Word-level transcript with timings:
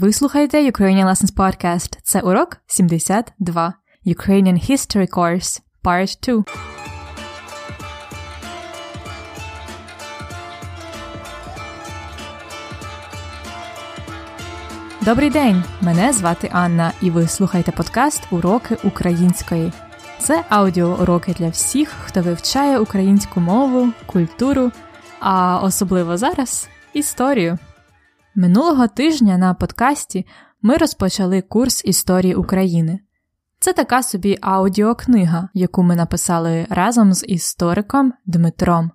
Ви 0.00 0.12
слухаєте 0.12 0.70
Ukrainian 0.70 1.04
Lessons 1.04 1.34
Podcast. 1.34 1.98
Це 2.02 2.20
урок 2.20 2.56
72. 2.66 3.74
Ukrainian 4.06 4.70
History 4.70 5.08
Course 5.10 5.60
Part 5.84 6.32
2. 6.32 6.44
Добрий 15.00 15.30
день! 15.30 15.64
Мене 15.80 16.12
звати 16.12 16.50
Анна, 16.52 16.92
і 17.02 17.10
ви 17.10 17.28
слухаєте 17.28 17.72
подкаст 17.72 18.22
Уроки 18.30 18.76
української. 18.84 19.72
Це 20.18 20.44
аудіоуроки 20.48 21.34
для 21.38 21.48
всіх, 21.48 21.88
хто 22.04 22.22
вивчає 22.22 22.78
українську 22.78 23.40
мову, 23.40 23.92
культуру, 24.06 24.72
а 25.20 25.60
особливо 25.62 26.16
зараз 26.16 26.68
історію. 26.92 27.58
Минулого 28.34 28.88
тижня 28.88 29.38
на 29.38 29.54
подкасті 29.54 30.26
ми 30.62 30.76
розпочали 30.76 31.42
курс 31.42 31.84
історії 31.84 32.34
України. 32.34 33.00
Це 33.60 33.72
така 33.72 34.02
собі 34.02 34.38
аудіокнига, 34.40 35.48
яку 35.54 35.82
ми 35.82 35.96
написали 35.96 36.66
разом 36.70 37.12
з 37.12 37.24
істориком 37.26 38.12
Дмитром. 38.26 38.90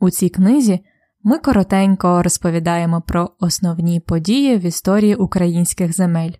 У 0.00 0.10
цій 0.10 0.28
книзі 0.28 0.80
ми 1.22 1.38
коротенько 1.38 2.22
розповідаємо 2.22 3.00
про 3.00 3.30
основні 3.40 4.00
події 4.00 4.56
в 4.56 4.60
історії 4.60 5.14
українських 5.14 5.96
земель. 5.96 6.32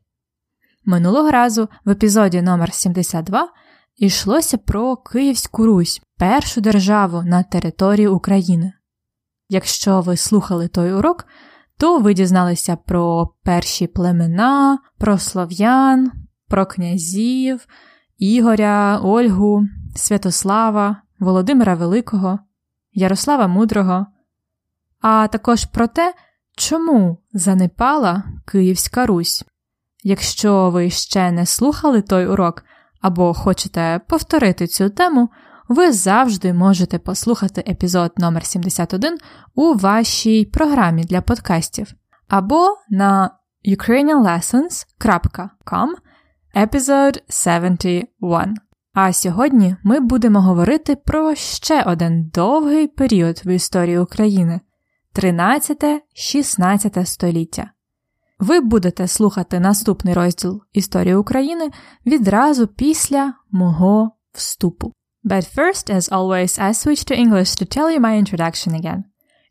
Минулого 0.85 1.31
разу 1.31 1.69
в 1.85 1.91
епізоді 1.91 2.43
номер 2.43 2.75
72 2.75 3.49
йшлося 3.97 4.59
про 4.59 4.97
Київську 4.97 5.67
Русь, 5.67 6.03
першу 6.19 6.61
державу 6.61 7.23
на 7.23 7.43
території 7.43 8.09
України. 8.09 8.73
Якщо 9.49 10.01
ви 10.01 10.17
слухали 10.17 10.69
той 10.69 10.93
урок, 10.93 11.27
то 11.79 11.99
ви 11.99 12.15
дізналися 12.15 12.77
про 12.77 13.35
перші 13.45 13.87
племена, 13.87 14.79
про 14.99 15.19
слов'ян, 15.19 16.13
про 16.49 16.67
князів, 16.67 17.67
Ігоря, 18.19 19.01
Ольгу, 19.03 19.65
Святослава, 19.97 21.03
Володимира 21.19 21.75
Великого, 21.75 22.39
Ярослава 22.93 23.47
Мудрого, 23.47 24.07
а 25.01 25.29
також 25.29 25.65
про 25.65 25.87
те, 25.87 26.15
чому 26.57 27.19
занепала 27.33 28.25
Київська 28.47 29.07
Русь. 29.07 29.45
Якщо 30.05 30.71
ви 30.71 30.91
ще 30.91 31.31
не 31.31 31.47
слухали 31.47 32.03
той 32.03 32.27
урок 32.27 32.65
або 33.01 33.35
хочете 33.35 34.01
повторити 34.09 34.67
цю 34.67 34.91
тему, 34.91 35.29
ви 35.69 35.93
завжди 35.93 36.53
можете 36.53 36.99
послухати 36.99 37.65
епізод 37.69 38.13
номер 38.17 38.47
71 38.47 39.19
у 39.55 39.75
вашій 39.75 40.45
програмі 40.45 41.05
для 41.05 41.21
подкастів 41.21 41.95
або 42.29 42.77
на 42.91 43.31
ukrainianlessons.com 43.65 45.89
Episode 46.57 47.19
71. 47.29 48.57
А 48.93 49.13
сьогодні 49.13 49.77
ми 49.83 50.01
будемо 50.01 50.41
говорити 50.41 50.97
про 50.97 51.35
ще 51.35 51.83
один 51.83 52.31
довгий 52.35 52.87
період 52.87 53.43
в 53.45 53.49
історії 53.49 53.99
України 53.99 54.61
13-16 55.15 57.05
століття. 57.05 57.71
Ви 58.39 58.61
будете 58.61 59.09
слухати 59.09 59.61
наступний 59.61 60.15
розділ 60.15 60.63
Історії 60.73 61.15
України 61.15 61.71
відразу 62.07 62.67
після 62.67 63.35
мого 63.51 64.11
вступу. 64.33 64.93
But 65.28 65.46
first, 65.46 65.90
as 65.90 66.10
always, 66.10 66.60
I 66.60 66.74
switch 66.74 67.06
to 67.06 67.16
English 67.16 67.56
to 67.56 67.66
tell 67.66 67.90
you 67.90 68.00
my 68.00 68.18
introduction 68.18 68.76
again. 68.76 69.06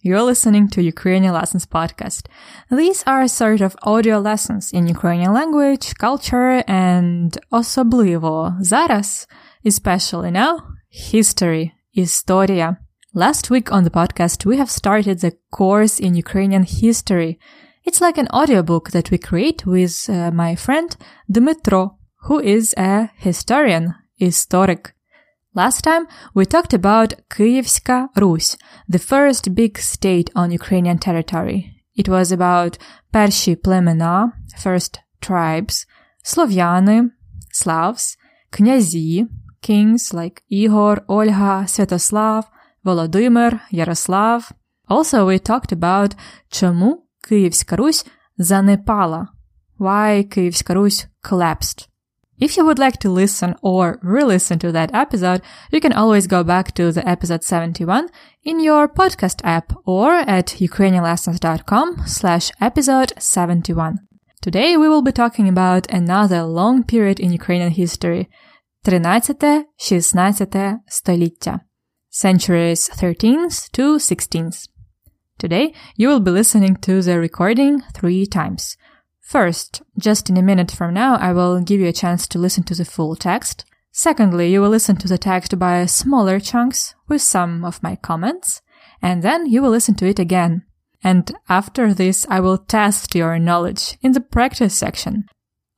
You're 0.04 0.22
listening 0.22 0.68
to 0.70 0.82
Ukrainian 0.82 1.32
Lessons 1.32 1.64
podcast. 1.64 2.26
These 2.70 3.04
are 3.06 3.28
sort 3.28 3.60
of 3.60 3.76
audio 3.84 4.18
lessons 4.18 4.72
in 4.72 4.88
Ukrainian 4.88 5.32
language, 5.32 5.94
culture, 5.94 6.64
and 6.66 7.38
особливо 7.50 8.56
зараз, 8.60 9.28
especially 9.64 10.30
now, 10.32 10.58
history, 10.90 11.72
historia. 11.92 12.78
Last 13.14 13.48
week 13.48 13.70
on 13.70 13.84
the 13.84 13.90
podcast, 13.90 14.44
we 14.44 14.56
have 14.56 14.70
started 14.70 15.20
the 15.20 15.36
course 15.52 16.00
in 16.00 16.16
Ukrainian 16.16 16.64
history. 16.64 17.38
It's 17.84 18.00
like 18.00 18.18
an 18.18 18.28
audiobook 18.32 18.90
that 18.90 19.10
we 19.10 19.18
create 19.18 19.64
with 19.66 20.08
uh, 20.08 20.30
my 20.32 20.56
friend 20.56 20.96
Dmitro, 21.30 21.96
who 22.26 22.40
is 22.40 22.74
a 22.76 23.10
historian, 23.16 23.94
historic. 24.16 24.94
Last 25.57 25.81
time 25.81 26.05
we 26.35 26.45
talked 26.45 26.75
about 26.75 27.15
Kyievska 27.31 28.09
Rus, 28.15 28.57
the 28.87 28.99
first 28.99 29.55
big 29.55 29.79
state 29.79 30.29
on 30.35 30.51
Ukrainian 30.51 30.99
territory. 30.99 31.59
It 31.95 32.07
was 32.07 32.31
about 32.31 32.77
Pershi 33.11 33.55
plemena, 33.55 34.33
first 34.55 34.99
tribes, 35.19 35.87
Slovyany, 36.23 37.09
Slavs, 37.51 38.17
Kнязи, 38.51 39.27
kings 39.63 40.13
like 40.13 40.43
Igor, 40.47 41.03
Olga, 41.07 41.65
Святослав, 41.65 42.43
Volodymyr, 42.85 43.59
Yaroslav. 43.71 44.51
Also 44.87 45.25
we 45.25 45.39
talked 45.39 45.71
about 45.71 46.15
чому 46.49 47.03
Київська 47.27 47.75
Русь 47.75 48.05
занепала, 48.37 49.27
why 49.79 50.23
Київська 50.23 50.73
Русь 50.73 51.07
collapsed. 51.23 51.87
If 52.42 52.56
you 52.56 52.64
would 52.64 52.78
like 52.78 52.98
to 53.00 53.08
listen 53.08 53.54
or 53.62 54.00
re-listen 54.02 54.58
to 54.60 54.72
that 54.72 54.92
episode, 54.92 55.42
you 55.70 55.80
can 55.80 55.92
always 55.92 56.26
go 56.26 56.42
back 56.42 56.74
to 56.74 56.90
the 56.90 57.08
episode 57.08 57.44
71 57.44 58.08
in 58.42 58.58
your 58.58 58.88
podcast 58.88 59.40
app 59.44 59.72
or 59.86 60.14
at 60.14 60.56
ukrainianlessons.com 60.58 62.02
slash 62.06 62.50
episode 62.60 63.12
71. 63.16 63.98
Today 64.40 64.76
we 64.76 64.88
will 64.88 65.02
be 65.02 65.12
talking 65.12 65.48
about 65.48 65.88
another 65.88 66.42
long 66.42 66.82
period 66.82 67.20
in 67.20 67.32
Ukrainian 67.32 67.70
history, 67.70 68.28
13-16 68.84 70.78
століття, 70.88 71.60
centuries 72.10 72.90
13th 73.00 73.70
to 73.70 73.98
16th. 73.98 74.68
Today 75.38 75.72
you 75.96 76.08
will 76.08 76.18
be 76.18 76.32
listening 76.32 76.74
to 76.86 77.02
the 77.02 77.20
recording 77.20 77.82
three 77.94 78.26
times. 78.26 78.76
First, 79.27 79.81
just 79.99 80.29
in 80.29 80.37
a 80.37 80.41
minute 80.41 80.71
from 80.71 80.93
now, 80.93 81.17
I 81.17 81.33
will 81.33 81.59
give 81.59 81.81
you 81.81 81.87
a 81.87 81.91
chance 81.91 82.29
to 82.29 82.39
listen 82.39 82.63
to 82.63 82.73
the 82.73 82.85
full 82.85 83.13
text. 83.17 83.65
Secondly, 83.91 84.49
you 84.49 84.61
will 84.61 84.69
listen 84.69 84.95
to 84.95 85.07
the 85.09 85.17
text 85.17 85.59
by 85.59 85.85
smaller 85.85 86.39
chunks 86.39 86.95
with 87.09 87.21
some 87.21 87.65
of 87.65 87.83
my 87.83 87.97
comments, 87.97 88.61
and 89.01 89.23
then 89.23 89.45
you 89.45 89.61
will 89.61 89.69
listen 89.69 89.95
to 89.95 90.07
it 90.07 90.17
again. 90.17 90.63
And 91.03 91.29
after 91.49 91.93
this, 91.93 92.25
I 92.29 92.39
will 92.39 92.57
test 92.57 93.15
your 93.15 93.37
knowledge 93.37 93.97
in 94.01 94.13
the 94.13 94.21
practice 94.21 94.73
section. 94.73 95.25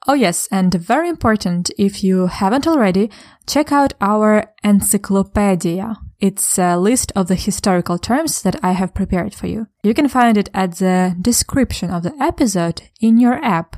Oh 0.07 0.13
yes, 0.13 0.47
and 0.51 0.71
very 0.75 1.09
important, 1.09 1.71
if 1.75 2.03
you 2.03 2.27
haven't 2.27 2.67
already, 2.67 3.09
check 3.47 3.71
out 3.71 3.93
our 3.99 4.53
encyclopedia. 4.63 5.97
It's 6.19 6.59
a 6.59 6.77
list 6.77 7.13
of 7.15 7.27
the 7.27 7.35
historical 7.35 7.97
terms 7.97 8.41
that 8.41 8.61
I 8.63 8.73
have 8.73 8.93
prepared 8.93 9.33
for 9.33 9.47
you. 9.47 9.67
You 9.83 9.93
can 9.93 10.09
find 10.09 10.37
it 10.37 10.49
at 10.53 10.75
the 10.75 11.15
description 11.21 11.91
of 11.91 12.03
the 12.03 12.13
episode 12.21 12.81
in 12.99 13.19
your 13.19 13.35
app, 13.43 13.77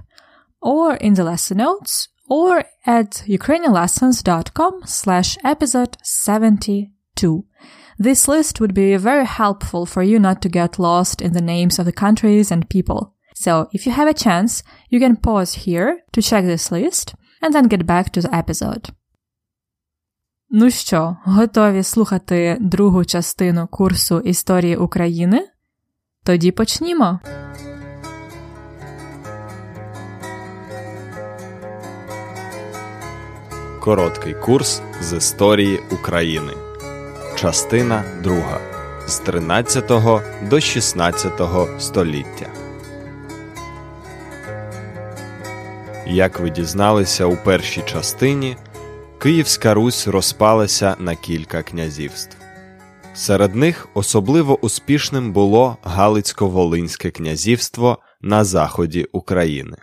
or 0.60 0.96
in 0.96 1.14
the 1.14 1.24
lesson 1.24 1.58
notes, 1.58 2.08
or 2.28 2.64
at 2.86 3.24
ukrainianlessons.com 3.28 4.82
slash 4.86 5.38
episode 5.44 5.98
72. 6.02 7.46
This 8.00 8.28
list 8.28 8.60
would 8.60 8.74
be 8.74 8.96
very 8.96 9.26
helpful 9.26 9.86
for 9.86 10.02
you 10.02 10.18
not 10.18 10.42
to 10.42 10.50
get 10.50 10.80
lost 10.80 11.22
in 11.22 11.34
the 11.34 11.42
names 11.42 11.78
of 11.78 11.86
the 11.86 11.92
countries 11.92 12.50
and 12.50 12.68
people. 12.70 13.14
So 13.36 13.70
if 13.72 13.86
you 13.86 13.92
have 13.92 14.08
a 14.08 14.14
chance, 14.16 14.64
you 14.90 15.00
can 15.00 15.16
pause 15.16 15.54
here 15.54 16.02
to 16.14 16.22
check 16.22 16.46
this 16.46 16.72
list 16.72 17.14
and 17.42 17.54
then 17.54 17.68
get 17.68 17.86
back 17.86 18.12
to 18.14 18.22
the 18.22 18.34
episode. 18.34 18.90
Ну 20.54 20.72
що, 20.72 21.18
готові 21.26 21.84
слухати 21.84 22.58
другу 22.60 23.06
частину 23.06 23.68
курсу 23.68 24.20
історії 24.20 24.78
України? 24.78 25.48
Тоді 26.24 26.52
почнімо. 26.52 27.20
Короткий 33.80 34.34
курс 34.34 34.82
з 35.02 35.14
історії 35.18 35.80
України. 35.92 36.54
Частина 37.36 38.04
2. 38.24 38.60
З 39.08 39.20
13 39.20 39.92
до 40.50 40.60
16 40.60 41.42
століття. 41.80 42.48
Як 46.08 46.40
ви 46.40 46.50
дізналися 46.50 47.26
у 47.26 47.36
першій 47.36 47.82
частині, 47.82 48.58
Київська 49.22 49.74
Русь 49.74 50.08
розпалася 50.08 50.96
на 51.00 51.16
кілька 51.16 51.64
князівств. 51.64 52.38
Серед 53.14 53.56
них 53.56 53.88
особливо 53.94 54.60
успішним 54.66 55.34
було 55.34 55.78
Галицько-Волинське 55.84 57.12
князівство 57.12 57.98
на 58.22 58.44
заході 58.44 59.04
України. 59.12 59.78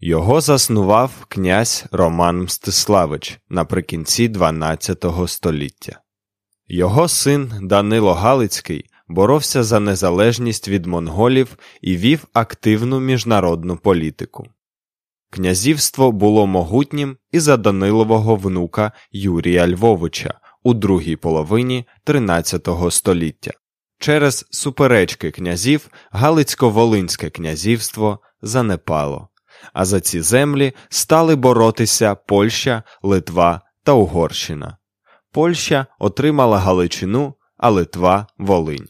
Його 0.00 0.40
заснував 0.40 1.10
князь 1.28 1.84
Роман 1.92 2.42
Мстиславич 2.42 3.38
наприкінці 3.48 4.28
XII 4.28 5.28
століття. 5.28 6.00
Його 6.68 7.08
син 7.08 7.52
Данило 7.62 8.14
Галицький 8.14 8.84
боровся 9.08 9.62
за 9.62 9.80
незалежність 9.80 10.68
від 10.68 10.86
монголів 10.86 11.56
і 11.80 11.96
вів 11.96 12.24
активну 12.32 13.00
міжнародну 13.00 13.76
політику. 13.76 14.46
Князівство 15.30 16.12
було 16.12 16.46
могутнім 16.46 17.16
і 17.32 17.40
за 17.40 17.56
Данилового 17.56 18.36
внука 18.36 18.92
Юрія 19.12 19.68
Львовича 19.68 20.40
у 20.62 20.74
другій 20.74 21.16
половині 21.16 21.86
XIII 22.06 22.90
століття. 22.90 23.50
Через 23.98 24.46
суперечки 24.50 25.30
князів 25.30 25.88
Галицько-Волинське 26.12 27.30
князівство 27.30 28.18
занепало, 28.42 29.28
а 29.72 29.84
за 29.84 30.00
ці 30.00 30.20
землі 30.20 30.72
стали 30.88 31.36
боротися 31.36 32.14
Польща, 32.14 32.82
Литва 33.02 33.60
та 33.84 33.92
Угорщина. 33.92 34.76
Польща 35.32 35.86
отримала 35.98 36.58
Галичину, 36.58 37.34
а 37.56 37.70
Литва 37.70 38.26
Волинь. 38.38 38.88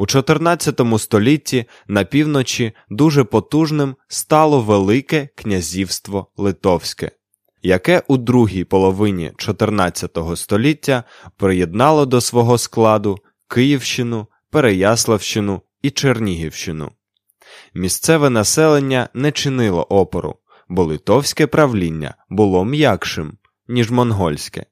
У 0.00 0.06
14 0.06 0.80
столітті 0.98 1.64
на 1.88 2.04
півночі 2.04 2.72
дуже 2.90 3.24
потужним 3.24 3.96
стало 4.08 4.60
Велике 4.60 5.28
князівство 5.34 6.26
Литовське, 6.36 7.10
яке 7.62 8.02
у 8.08 8.16
другій 8.16 8.64
половині 8.64 9.32
14 9.36 10.18
століття 10.34 11.04
приєднало 11.36 12.06
до 12.06 12.20
свого 12.20 12.58
складу 12.58 13.18
Київщину, 13.48 14.26
Переяславщину 14.50 15.62
і 15.82 15.90
Чернігівщину. 15.90 16.90
Місцеве 17.74 18.30
населення 18.30 19.08
не 19.14 19.32
чинило 19.32 19.82
опору, 19.82 20.36
бо 20.68 20.84
литовське 20.84 21.46
правління 21.46 22.14
було 22.28 22.64
м'якшим, 22.64 23.38
ніж 23.68 23.90
монгольське, 23.90 24.66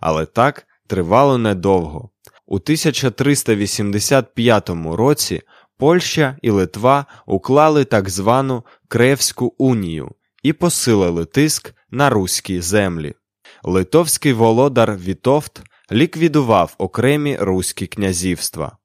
але 0.00 0.26
так 0.26 0.66
тривало 0.86 1.38
недовго. 1.38 2.10
У 2.52 2.56
1385 2.56 4.70
році 4.84 5.42
Польща 5.78 6.36
і 6.42 6.50
Литва 6.50 7.06
уклали 7.26 7.84
так 7.84 8.10
звану 8.10 8.64
Кревську 8.88 9.54
унію 9.58 10.10
і 10.42 10.52
посилили 10.52 11.24
тиск 11.24 11.74
на 11.90 12.10
руські 12.10 12.60
землі. 12.60 13.14
Литовський 13.62 14.32
володар 14.32 14.96
Вітовт 14.96 15.62
ліквідував 15.92 16.74
окремі 16.78 17.36
руські 17.40 17.86
князівства. 17.86 18.76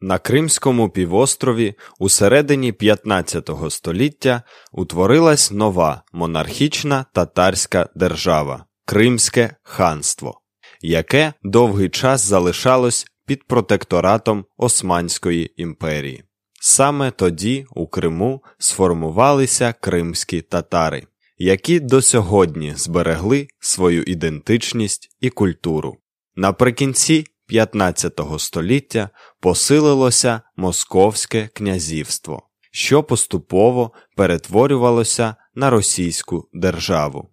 На 0.00 0.18
Кримському 0.18 0.90
півострові 0.90 1.74
у 1.98 2.08
середині 2.08 2.72
15 2.72 3.50
століття 3.70 4.42
утворилась 4.72 5.50
нова 5.50 6.02
монархічна 6.12 7.04
татарська 7.12 7.88
держава 7.94 8.64
Кримське 8.86 9.56
ханство, 9.62 10.40
яке 10.80 11.32
довгий 11.42 11.88
час 11.88 12.20
залишалось 12.20 13.06
під 13.26 13.44
протекторатом 13.44 14.44
Османської 14.56 15.62
імперії. 15.62 16.24
Саме 16.60 17.10
тоді 17.10 17.66
у 17.74 17.86
Криму 17.86 18.42
сформувалися 18.58 19.74
кримські 19.80 20.40
татари, 20.40 21.06
які 21.38 21.80
до 21.80 22.02
сьогодні 22.02 22.72
зберегли 22.76 23.48
свою 23.60 24.02
ідентичність 24.02 25.16
і 25.20 25.30
культуру. 25.30 25.96
Наприкінці 26.36 27.26
15 27.46 28.20
століття 28.38 29.10
посилилося 29.40 30.40
Московське 30.56 31.48
князівство, 31.54 32.48
що 32.70 33.02
поступово 33.02 33.92
перетворювалося 34.16 35.34
на 35.54 35.70
російську 35.70 36.48
державу. 36.52 37.30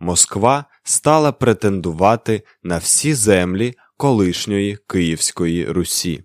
Москва 0.00 0.64
стала 0.82 1.32
претендувати 1.32 2.42
на 2.62 2.78
всі 2.78 3.14
землі 3.14 3.74
колишньої 3.98 4.78
Київської 4.86 5.66
Русі. 5.66 6.24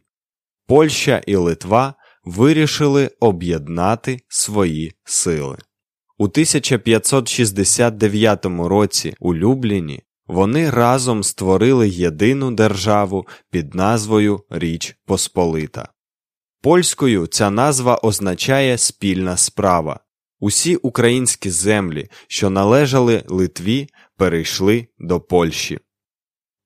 Польща 0.67 1.21
і 1.27 1.35
Литва 1.35 1.93
вирішили 2.23 3.11
об'єднати 3.19 4.19
свої 4.27 4.93
сили. 5.03 5.57
У 6.17 6.23
1569 6.23 8.45
році 8.45 9.15
у 9.19 9.35
Любліні 9.35 10.03
вони 10.27 10.69
разом 10.69 11.23
створили 11.23 11.89
єдину 11.89 12.51
державу 12.51 13.27
під 13.51 13.75
назвою 13.75 14.39
Річ 14.49 14.97
Посполита. 15.05 15.89
Польською 16.61 17.27
ця 17.27 17.49
назва 17.49 17.95
означає 17.95 18.77
спільна 18.77 19.37
справа. 19.37 19.99
Усі 20.39 20.75
українські 20.75 21.49
землі, 21.49 22.09
що 22.27 22.49
належали 22.49 23.23
Литві, 23.27 23.89
перейшли 24.17 24.87
до 24.99 25.21
Польщі. 25.21 25.79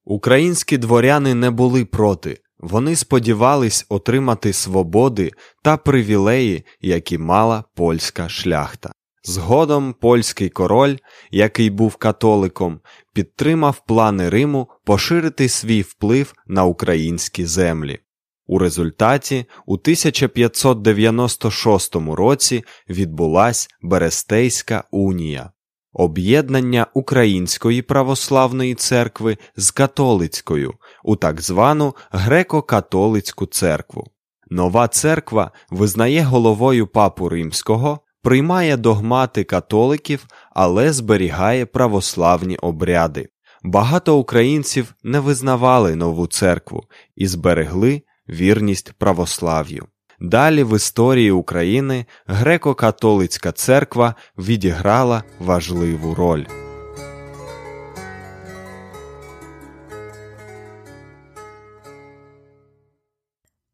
Українські 0.10 0.78
дворяни 0.78 1.34
не 1.34 1.52
були 1.52 1.86
проти, 1.86 2.38
вони 2.60 2.96
сподівались 2.96 3.86
отримати 3.90 4.54
свободи 4.54 5.32
та 5.64 5.78
привілеї, 5.78 6.66
які 6.82 7.18
мала 7.18 7.64
польська 7.76 8.30
шляхта. 8.30 8.92
Згодом 9.24 9.96
польський 10.02 10.50
король, 10.50 10.98
який 11.32 11.70
був 11.70 11.96
католиком, 11.96 12.80
підтримав 13.14 13.82
плани 13.88 14.30
Риму 14.30 14.68
поширити 14.86 15.50
свій 15.50 15.82
вплив 15.82 16.34
на 16.48 16.66
українські 16.66 17.46
землі. 17.46 18.00
У 18.46 18.60
результаті 18.60 19.46
у 19.66 19.74
1596 19.74 21.96
році 21.96 22.64
відбулась 22.90 23.68
Берестейська 23.82 24.84
унія, 24.92 25.52
об'єднання 25.98 26.88
Української 26.94 27.82
православної 27.82 28.76
церкви 28.76 29.38
з 29.56 29.72
католицькою 29.72 30.74
у 31.04 31.16
так 31.16 31.42
звану 31.42 31.96
греко-католицьку 32.12 33.48
церкву. 33.48 34.04
Нова 34.50 34.88
церква 34.88 35.52
визнає 35.70 36.24
головою 36.24 36.88
папу 36.88 37.30
римського, 37.30 38.00
приймає 38.22 38.78
догмати 38.78 39.44
католиків, 39.44 40.26
але 40.52 40.94
зберігає 40.94 41.66
православні 41.66 42.58
обряди. 42.58 43.30
Багато 43.64 44.18
українців 44.18 44.94
не 45.04 45.20
визнавали 45.20 45.96
нову 45.96 46.28
церкву 46.28 46.84
і 47.16 47.28
зберегли 47.28 48.02
вірність 48.30 48.94
православ'ю. 48.94 49.88
Далі 50.20 50.64
в 50.64 50.76
історії 50.76 51.32
України 51.32 52.06
греко-католицька 52.28 53.52
церква 53.52 54.16
відіграла 54.38 55.24
важливу 55.40 56.16
роль. 56.16 56.46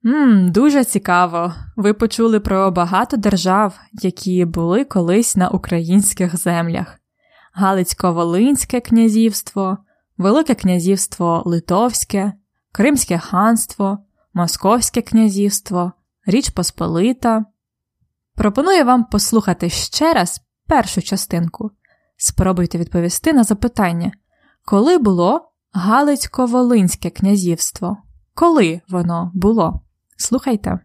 Мм, 0.03 0.51
Дуже 0.51 0.83
цікаво. 0.83 1.53
Ви 1.75 1.93
почули 1.93 2.39
про 2.39 2.71
багато 2.71 3.17
держав, 3.17 3.79
які 3.91 4.45
були 4.45 4.85
колись 4.85 5.35
на 5.35 5.49
українських 5.49 6.37
землях: 6.37 6.99
Галицько-Волинське 7.53 8.81
князівство, 8.81 9.77
Велике 10.17 10.55
князівство 10.55 11.43
Литовське, 11.45 12.33
Кримське 12.71 13.17
ханство, 13.17 13.97
Московське 14.33 15.01
князівство, 15.01 15.93
Річ 16.25 16.49
Посполита. 16.49 17.45
Пропоную 18.35 18.85
вам 18.85 19.03
послухати 19.03 19.69
ще 19.69 20.13
раз 20.13 20.41
першу 20.67 21.01
частинку. 21.01 21.71
Спробуйте 22.17 22.77
відповісти 22.77 23.33
на 23.33 23.43
запитання, 23.43 24.11
коли 24.65 24.97
було 24.97 25.51
Галицько-Волинське 25.73 27.09
князівство? 27.09 27.97
Коли 28.33 28.81
воно 28.89 29.31
було? 29.33 29.81
Слухайте. 30.17 30.79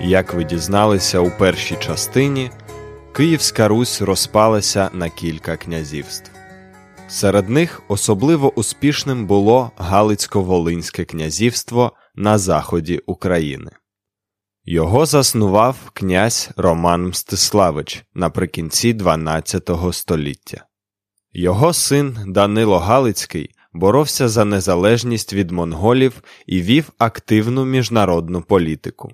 Як 0.00 0.34
ви 0.34 0.44
дізналися 0.44 1.20
у 1.20 1.30
першій 1.30 1.76
частині, 1.76 2.50
Київська 3.12 3.68
Русь 3.68 4.02
розпалася 4.02 4.90
на 4.92 5.08
кілька 5.08 5.56
князівств. 5.56 6.30
Серед 7.08 7.48
них 7.48 7.82
особливо 7.88 8.54
успішним 8.54 9.26
було 9.26 9.70
Галицько-Волинське 9.76 11.04
князівство 11.04 11.92
на 12.14 12.38
заході 12.38 12.98
України. 13.06 13.70
Його 14.70 15.06
заснував 15.06 15.90
князь 15.92 16.50
Роман 16.56 17.06
Мстиславич 17.06 18.04
наприкінці 18.14 18.94
XII 18.94 19.92
століття. 19.92 20.64
Його 21.32 21.72
син 21.72 22.18
Данило 22.26 22.78
Галицький 22.78 23.50
боровся 23.72 24.28
за 24.28 24.44
незалежність 24.44 25.32
від 25.32 25.50
монголів 25.50 26.22
і 26.46 26.62
вів 26.62 26.92
активну 26.98 27.64
міжнародну 27.64 28.42
політику. 28.42 29.12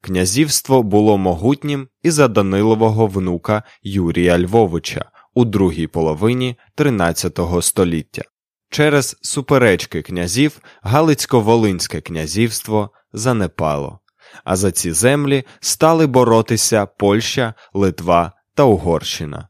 Князівство 0.00 0.82
було 0.82 1.18
могутнім 1.18 1.88
і 2.02 2.10
за 2.10 2.28
Данилового 2.28 3.06
внука 3.06 3.62
Юрія 3.82 4.38
Львовича 4.38 5.04
у 5.34 5.44
другій 5.44 5.86
половині 5.86 6.56
XIII 6.76 7.62
століття. 7.62 8.22
Через 8.70 9.16
суперечки 9.22 10.02
князів 10.02 10.58
Галицько-Волинське 10.82 12.00
князівство 12.00 12.90
занепало, 13.12 14.00
а 14.44 14.56
за 14.56 14.72
ці 14.72 14.92
землі 14.92 15.44
стали 15.60 16.06
боротися 16.06 16.86
Польща, 16.86 17.54
Литва 17.74 18.32
та 18.54 18.64
Угорщина. 18.64 19.48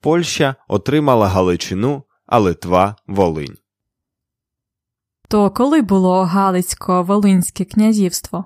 Польща 0.00 0.54
отримала 0.68 1.28
Галичину, 1.28 2.04
а 2.26 2.38
Литва 2.38 2.96
Волинь. 3.06 3.56
То 5.28 5.50
коли 5.50 5.82
було 5.82 6.24
Галицько-Волинське 6.24 7.64
князівство? 7.64 8.44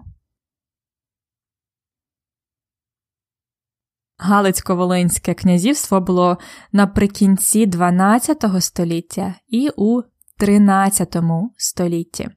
Галицько-Волинське 4.19 5.35
князівство 5.35 6.01
було 6.01 6.39
наприкінці 6.73 7.67
12 7.67 8.45
століття 8.61 9.35
і 9.49 9.71
у 9.77 10.03
13 10.39 11.17
столітті. 11.57 12.29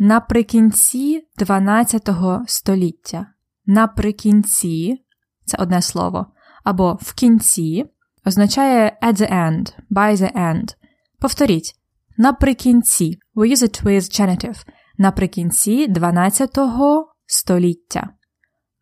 Наприкінці 0.00 1.28
12 1.38 2.08
століття. 2.46 3.26
Наприкінці 3.66 5.04
це 5.44 5.56
одне 5.60 5.82
слово, 5.82 6.26
або 6.64 6.98
в 7.02 7.14
кінці 7.14 7.84
означає 8.24 8.98
at 9.02 9.14
the 9.14 9.32
end, 9.32 9.74
by 9.90 10.16
the 10.16 10.32
end. 10.36 10.76
Повторіть. 11.20 11.74
Наприкінці. 12.16 13.18
We 13.34 13.50
use 13.50 13.62
it 13.62 13.84
with 13.84 14.20
genitive. 14.20 14.66
Наприкінці 14.98 15.86
12 15.86 16.58
століття. 17.26 18.08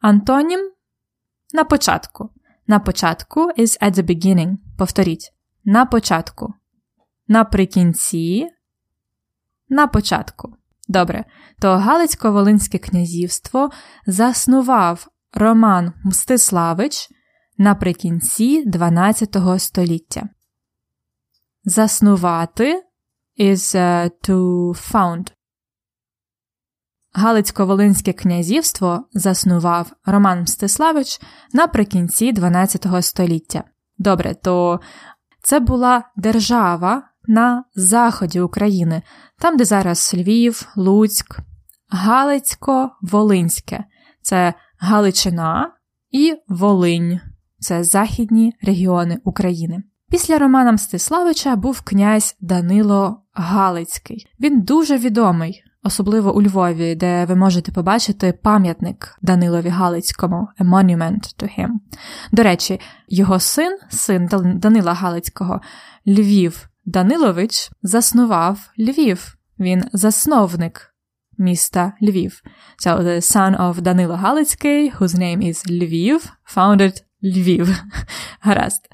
Антонім 0.00 0.72
на 1.54 1.64
початку. 1.64 2.30
На 2.66 2.78
початку 2.78 3.40
is 3.40 3.82
at 3.82 3.92
the 3.92 4.02
beginning. 4.02 4.56
Повторіть. 4.78 5.32
На 5.64 5.86
початку. 5.86 6.54
Наприкінці. 7.28 8.48
На 9.68 9.86
початку. 9.86 10.56
Добре. 10.88 11.24
То 11.60 11.68
Галицько-Волинське 11.68 12.78
князівство 12.78 13.70
заснував 14.06 15.08
Роман 15.32 15.92
Мстиславич 16.04 17.08
наприкінці 17.58 18.64
12 18.66 19.36
століття. 19.58 20.28
Заснувати 21.64 22.82
is 23.38 23.76
uh, 23.76 24.10
to 24.28 24.38
found. 24.92 25.32
Галицько-Волинське 27.12 28.12
князівство 28.12 29.08
заснував 29.12 29.92
Роман 30.04 30.42
Мстиславич 30.42 31.20
наприкінці 31.52 32.32
12 32.32 32.86
століття. 33.00 33.64
Добре, 33.98 34.34
то 34.34 34.80
це 35.42 35.60
була 35.60 36.02
держава 36.16 37.02
на 37.26 37.64
заході 37.74 38.40
України, 38.40 39.02
там, 39.38 39.56
де 39.56 39.64
зараз 39.64 40.14
Львів, 40.14 40.68
Луцьк, 40.76 41.38
Галицько-Волинське 41.90 43.84
це 44.22 44.54
Галичина 44.78 45.72
і 46.10 46.34
Волинь 46.48 47.20
це 47.58 47.84
західні 47.84 48.52
регіони 48.62 49.18
України. 49.24 49.82
Після 50.10 50.38
Романа 50.38 50.72
Мстиславича 50.72 51.56
був 51.56 51.80
князь 51.80 52.36
Данило 52.40 53.22
Галицький. 53.32 54.26
Він 54.40 54.60
дуже 54.60 54.98
відомий 54.98 55.62
особливо 55.86 56.36
у 56.36 56.42
Львові, 56.42 56.94
де 56.94 57.24
ви 57.24 57.34
можете 57.34 57.72
побачити 57.72 58.32
пам'ятник 58.42 59.18
Данилові 59.22 59.68
Галицькому, 59.68 60.48
a 60.60 60.64
monument 60.64 61.42
to 61.42 61.58
him. 61.58 61.68
До 62.32 62.42
речі, 62.42 62.80
його 63.08 63.40
син, 63.40 63.78
син 63.88 64.28
Данила 64.56 64.92
Галицького, 64.92 65.60
Львів 66.06 66.68
Данилович, 66.86 67.70
заснував 67.82 68.70
Львів. 68.78 69.36
Він 69.58 69.84
засновник 69.92 70.94
міста 71.38 71.92
Львів. 72.02 72.42
So 72.86 73.02
the 73.02 73.16
son 73.16 73.58
of 73.60 73.80
Данила 73.80 74.16
Галицький, 74.16 74.92
whose 74.92 75.18
name 75.18 75.38
is 75.38 75.70
Львів, 75.70 76.32
founded 76.56 77.02
Львів. 77.22 77.82
Гаразд. 78.40 78.88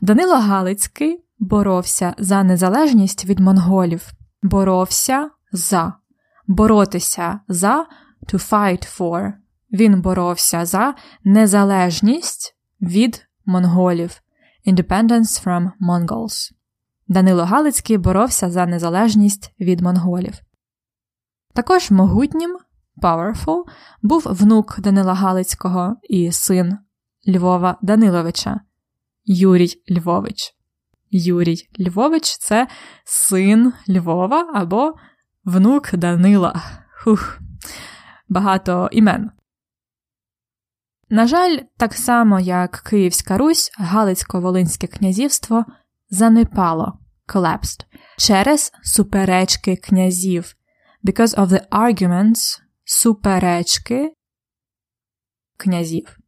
Данило 0.00 0.34
Галицький 0.34 1.24
боровся 1.38 2.14
за 2.18 2.42
незалежність 2.42 3.24
від 3.24 3.40
монголів. 3.40 4.12
Боровся 4.42 5.30
за 5.52 5.92
боротися 6.46 7.40
за 7.48 7.86
to 8.32 8.50
fight 8.50 8.98
for. 8.98 9.32
Він 9.72 10.00
боровся 10.02 10.64
за 10.64 10.94
незалежність 11.24 12.56
від 12.80 13.26
монголів. 13.44 14.20
Independence 14.66 15.44
from 15.44 15.70
Mongols. 15.80 16.55
Данило 17.08 17.44
Галицький 17.44 17.98
боровся 17.98 18.50
за 18.50 18.66
незалежність 18.66 19.54
від 19.60 19.80
монголів. 19.80 20.34
Також 21.54 21.90
могутнім 21.90 22.58
powerful, 23.02 23.62
був 24.02 24.22
внук 24.26 24.80
Данила 24.80 25.14
Галицького 25.14 25.96
і 26.02 26.32
син 26.32 26.78
Львова 27.28 27.78
Даниловича 27.82 28.60
Юрій 29.24 29.82
Львович. 29.90 30.54
Юрій 31.10 31.68
Львович 31.80 32.38
це 32.38 32.68
син 33.04 33.72
Львова 33.88 34.50
або 34.54 34.94
внук 35.44 35.94
Данила. 35.94 36.62
Хух, 37.04 37.38
Багато 38.28 38.88
імен. 38.92 39.30
На 41.08 41.26
жаль, 41.26 41.58
так 41.76 41.94
само 41.94 42.40
як 42.40 42.82
Київська 42.90 43.38
Русь, 43.38 43.72
Галицько-Волинське 43.78 44.86
князівство 44.86 45.64
занепало 46.10 46.98
collapsed, 47.28 47.84
через 48.18 48.72
суперечки 48.82 49.76
князів. 49.76 50.54
Because 51.04 51.36
of 51.36 51.46
the 51.46 51.68
arguments 51.68 52.60
суперечки 52.84 54.12
князів. 55.56 56.18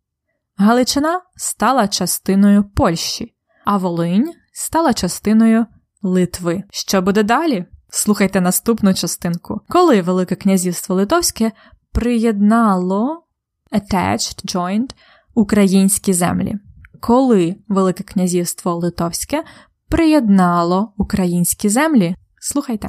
Галичина 0.56 1.20
стала 1.37 1.88
частиною 1.88 2.64
Польщі, 2.64 3.35
а 3.64 3.76
Волинь 3.76 4.32
стала 4.52 4.94
частиною 4.94 5.66
Литви. 6.02 6.62
Що 6.70 7.02
буде 7.02 7.23
далі? 7.23 7.66
Слухайте 7.90 8.40
наступну 8.40 8.94
частинку. 8.94 9.61
Коли 9.68 10.02
Велике 10.02 10.35
князівство 10.35 10.94
Литовське 10.94 11.52
приєднало 11.92 13.26
attached, 13.73 14.54
joined 14.54 14.90
українські 15.35 16.12
землі. 16.12 16.54
Коли 17.00 17.56
Велике 17.68 18.04
князівство 18.04 18.75
Литовське 18.75 19.44
приєднало 19.88 20.92
українські 20.97 21.68
землі? 21.68 22.16
Слухайте. 22.40 22.88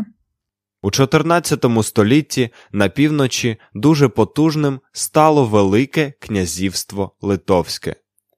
У 0.82 0.92
14 0.92 1.66
столітті 1.84 2.50
на 2.72 2.90
півночі 2.90 3.58
дуже 3.74 4.08
потужним 4.08 4.80
стало 4.92 5.46
Велике 5.46 6.14
князівство 6.20 7.16
Литовське, 7.22 7.96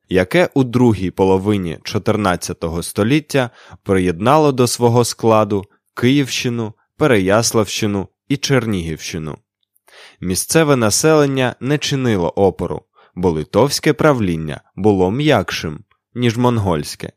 яке 0.10 0.50
у 0.54 0.64
другій 0.64 1.12
половині 1.12 1.80
14 1.84 2.64
століття 2.82 3.50
приєднало 3.84 4.52
до 4.52 4.68
свого 4.68 5.06
складу 5.06 5.64
Київщину, 5.94 6.74
Переяславщину 6.98 8.08
і 8.28 8.38
Чернігівщину. 8.38 9.38
Місцеве 10.22 10.76
населення 10.76 11.56
не 11.60 11.78
чинило 11.78 12.30
опору, 12.30 12.82
бо 13.16 13.32
литовське 13.32 13.94
правління 13.94 14.62
було 14.76 15.12
м'якшим, 15.12 15.84
ніж 16.16 16.38
монгольське, 16.38 17.12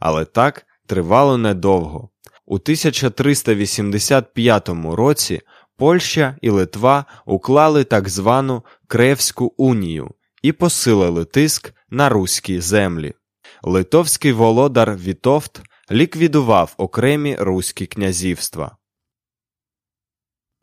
але 0.00 0.24
так 0.24 0.66
тривало 0.86 1.38
недовго. 1.38 2.10
У 2.46 2.54
1385 2.54 4.68
році 4.84 5.40
Польща 5.76 6.36
і 6.40 6.50
Литва 6.50 7.04
уклали 7.26 7.84
так 7.84 8.08
звану 8.08 8.62
Кревську 8.86 9.54
унію 9.56 10.10
і 10.42 10.52
посилили 10.52 11.24
тиск 11.24 11.74
на 11.90 12.08
руські 12.08 12.60
землі. 12.60 13.14
Литовський 13.62 14.32
володар 14.32 14.96
Вітовт 14.96 15.62
ліквідував 15.90 16.74
окремі 16.76 17.36
руські 17.40 17.86
князівства. 17.86 18.76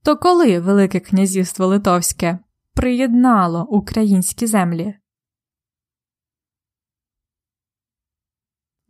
То 0.03 0.17
коли 0.17 0.59
Велике 0.59 0.99
князівство 0.99 1.67
Литовське 1.67 2.39
приєднало 2.73 3.63
українські 3.63 4.47
землі? 4.47 4.95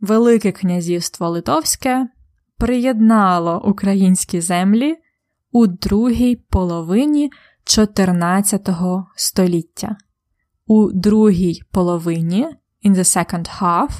Велике 0.04 0.52
князівство 0.52 1.28
Литовське 1.28 2.08
приєднало 2.58 3.62
українські 3.64 4.40
землі 4.40 4.96
у 5.52 5.66
другій 5.66 6.36
половині 6.36 7.30
14 7.64 8.68
століття. 9.16 9.96
У 10.66 10.90
другій 10.92 11.62
половині 11.70 12.46
in 12.84 12.94
the 12.94 13.04
second 13.04 13.60
half 13.60 13.90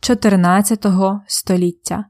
14 0.00 0.86
століття 1.26 2.04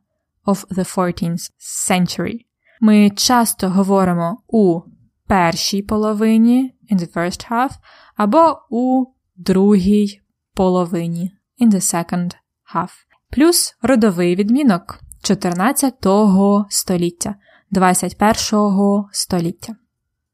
of 0.47 0.67
the 0.67 0.97
14th 0.97 1.51
century. 1.91 2.39
Ми 2.81 3.11
часто 3.11 3.69
говоримо 3.69 4.43
у 4.47 4.81
першій 5.27 5.83
половині 5.83 6.75
in 6.93 6.99
the 6.99 7.13
first 7.13 7.51
half 7.51 7.71
або 8.17 8.59
у 8.71 9.07
другій 9.37 10.21
половині 10.55 11.33
in 11.61 11.71
the 11.71 11.95
second 11.95 12.35
half. 12.75 13.08
Плюс 13.31 13.75
родовий 13.83 14.37
відмінок 14.37 15.01
14 15.23 15.95
століття, 16.71 17.35
21 17.71 19.05
століття. 19.13 19.75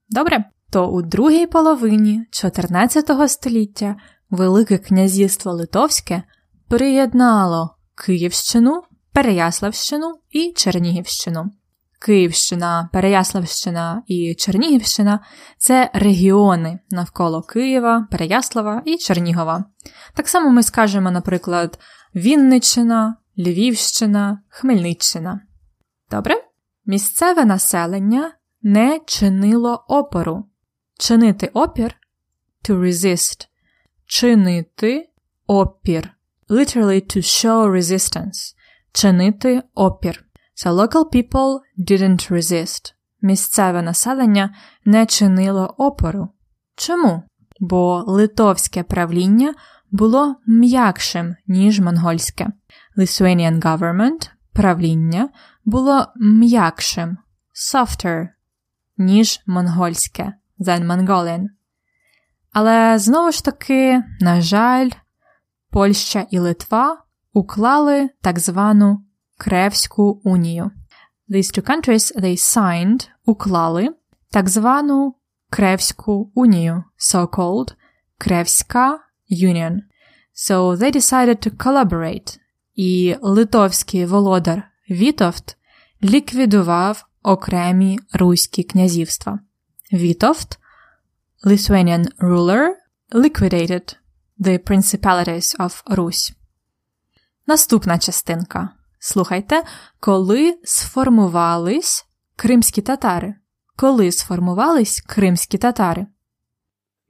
Добре? 0.08 0.44
То 0.70 0.86
у 0.86 1.02
другій 1.02 1.46
половині 1.46 2.26
14 2.30 3.30
століття 3.30 3.96
Велике 4.30 4.78
князівство 4.78 5.52
Литовське 5.52 6.22
приєднало 6.68 7.76
Київщину, 8.06 8.82
Переяславщину 9.12 10.14
і 10.30 10.52
Чернігівщину. 10.56 11.50
Київщина, 12.00 12.88
Переяславщина 12.92 14.02
і 14.06 14.34
Чернігівщина 14.34 15.20
це 15.58 15.90
регіони 15.94 16.78
навколо 16.90 17.42
Києва, 17.42 18.06
Переяслава 18.10 18.82
і 18.84 18.96
Чернігова. 18.96 19.64
Так 20.14 20.28
само 20.28 20.50
ми 20.50 20.62
скажемо, 20.62 21.10
наприклад, 21.10 21.78
Вінниччина, 22.16 23.16
Львівщина, 23.38 24.42
Хмельниччина. 24.48 25.40
Добре? 26.10 26.34
Місцеве 26.86 27.44
населення 27.44 28.32
не 28.62 29.00
чинило 29.06 29.84
опору. 29.88 30.44
Чинити 30.98 31.46
опір 31.46 31.96
to 32.68 32.80
resist. 32.80 33.48
Чинити 34.06 35.08
опір. 35.46 36.10
Literally 36.48 37.16
to 37.16 37.16
show 37.16 37.70
resistance. 37.70 38.54
Чинити 38.92 39.62
опір. 39.74 40.24
So 40.56 40.72
local 40.72 41.04
people 41.14 41.60
didn't 41.78 42.32
resist. 42.32 42.94
Місцеве 43.22 43.82
населення 43.82 44.54
не 44.84 45.06
чинило 45.06 45.74
опору. 45.78 46.28
Чому? 46.76 47.22
Бо 47.60 48.04
литовське 48.06 48.82
правління 48.82 49.54
було 49.94 50.36
м'якшим, 50.46 51.36
ніж 51.46 51.80
монгольське. 51.80 52.48
Lithuanian 52.96 53.60
government 53.60 54.30
правління 54.52 55.28
було 55.64 56.06
м'якшим, 56.16 57.16
softer, 57.54 58.28
ніж 58.98 59.40
монгольське, 59.46 60.32
than 60.60 60.86
Mongolian. 60.86 61.46
Але 62.52 62.98
знову 62.98 63.32
ж 63.32 63.44
таки, 63.44 64.02
на 64.20 64.40
жаль, 64.40 64.90
Польща 65.70 66.26
і 66.30 66.38
Литва 66.38 67.04
уклали 67.32 68.08
так 68.20 68.38
звану 68.38 69.04
Кревську 69.38 70.20
унію. 70.24 70.70
These 71.28 71.58
two 71.58 71.70
countries 71.70 72.20
they 72.20 72.36
signed, 72.56 73.08
уклали 73.24 73.88
так 74.30 74.48
звану 74.48 75.14
Кревську 75.50 76.32
унію, 76.34 76.84
so-called 76.98 77.74
Кревська 78.18 79.04
Union. 79.42 79.80
So 80.34 80.76
they 80.76 80.96
decided 80.96 81.46
to 81.46 81.56
collaborate, 81.56 82.38
і 82.74 83.16
литовський 83.20 84.06
володар 84.06 84.62
Вітовт 84.90 85.56
ліквідував 86.02 87.04
окремі 87.22 87.98
руські 88.12 88.62
князівства. 88.62 89.38
Вітовт, 89.92 90.58
Lithuanian 91.44 92.06
ruler, 92.18 92.68
liquidated 93.12 93.96
the 94.40 94.58
principalities 94.58 95.56
of 95.58 95.82
Русь. 95.86 96.32
Наступна 97.46 97.98
частинка. 97.98 98.68
Слухайте, 98.98 99.62
коли 100.00 100.58
сформувались 100.64 102.06
кримські 102.36 102.82
татари. 102.82 103.34
Коли 103.76 104.12
сформувались 104.12 105.00
кримські 105.00 105.58
татари? 105.58 106.06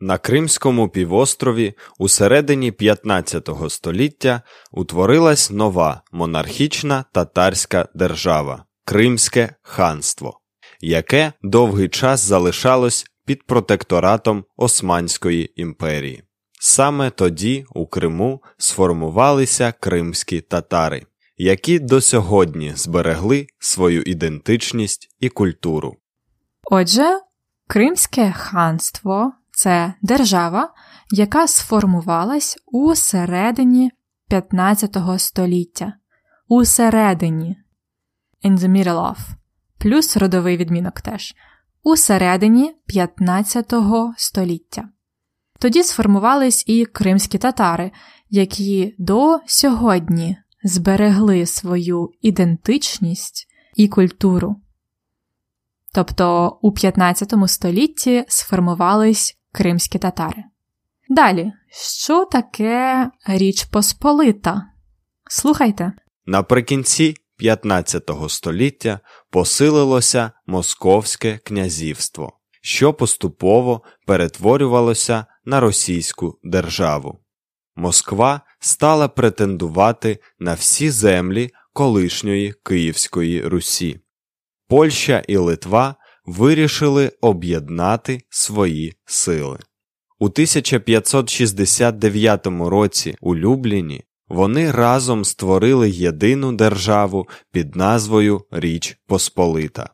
На 0.04 0.18
Кримському 0.18 0.88
півострові 0.88 1.75
у 1.99 2.08
середині 2.08 2.73
15 2.73 3.49
століття 3.68 4.42
утворилась 4.73 5.50
нова 5.50 6.02
монархічна 6.12 7.04
татарська 7.12 7.88
держава 7.94 8.64
Кримське 8.84 9.54
ханство, 9.62 10.40
яке 10.80 11.32
довгий 11.42 11.88
час 11.88 12.20
залишалось 12.20 13.06
під 13.26 13.46
протекторатом 13.46 14.44
Османської 14.56 15.61
імперії. 15.62 16.23
Саме 16.61 17.11
тоді 17.11 17.64
у 17.75 17.87
Криму 17.87 18.42
сформувалися 18.58 19.75
кримські 19.80 20.40
татари, 20.40 21.06
які 21.37 21.78
до 21.78 22.00
сьогодні 22.00 22.73
зберегли 22.75 23.46
свою 23.58 24.02
ідентичність 24.02 25.08
і 25.20 25.28
культуру. 25.28 25.96
Отже, 26.64 27.20
Кримське 27.68 28.32
ханство 28.37 29.32
це 29.54 29.94
держава, 30.02 30.75
яка 31.11 31.46
сформувалась 31.46 32.56
у 32.66 32.94
середині 32.94 33.92
15 34.28 34.96
століття. 35.18 35.92
У 36.49 36.64
середині 36.64 37.56
in 38.45 38.58
the 38.58 38.69
middle 38.69 39.10
of, 39.10 39.17
плюс 39.78 40.17
родовий 40.17 40.56
відмінок 40.56 41.00
теж. 41.00 41.34
У 41.82 41.97
середині 41.97 42.76
15 42.86 43.75
століття. 44.17 44.88
Тоді 45.58 45.82
сформувались 45.82 46.64
і 46.67 46.84
кримські 46.84 47.38
татари, 47.38 47.90
які 48.30 48.95
до 48.99 49.40
сьогодні 49.47 50.36
зберегли 50.62 51.47
свою 51.47 52.10
ідентичність 52.21 53.49
і 53.76 53.88
культуру. 53.88 54.56
Тобто 55.93 56.58
у 56.62 56.73
15 56.73 57.34
столітті 57.47 58.25
сформувались 58.28 59.38
кримські 59.54 59.99
татари. 59.99 60.45
Далі, 61.08 61.52
що 62.06 62.25
таке 62.25 63.10
Річ 63.26 63.64
Посполита? 63.64 64.62
Слухайте. 65.28 65.93
Наприкінці 66.26 67.17
15 67.36 68.10
століття 68.28 69.00
посилилося 69.30 70.30
Московське 70.47 71.38
князівство, 71.38 72.38
що 72.62 72.95
поступово 72.95 73.82
перетворювалося 74.06 75.26
на 75.45 75.60
російську 75.60 76.38
державу. 76.43 77.21
Москва 77.76 78.40
стала 78.60 79.08
претендувати 79.08 80.19
на 80.38 80.54
всі 80.54 80.90
землі 80.90 81.50
колишньої 81.73 82.54
Київської 82.62 83.43
Русі. 83.43 84.00
Польща 84.69 85.23
і 85.28 85.36
Литва 85.36 85.95
вирішили 86.25 87.13
об'єднати 87.21 88.23
свої 88.28 88.95
сили. 89.04 89.58
У 90.19 90.25
1569 90.25 92.47
році 92.47 93.17
у 93.21 93.37
Любліні 93.37 94.04
вони 94.28 94.71
разом 94.71 95.25
створили 95.25 95.91
єдину 95.91 96.52
державу 96.52 97.28
під 97.52 97.76
назвою 97.76 98.45
Річ 98.50 98.99
Посполита. 99.06 99.91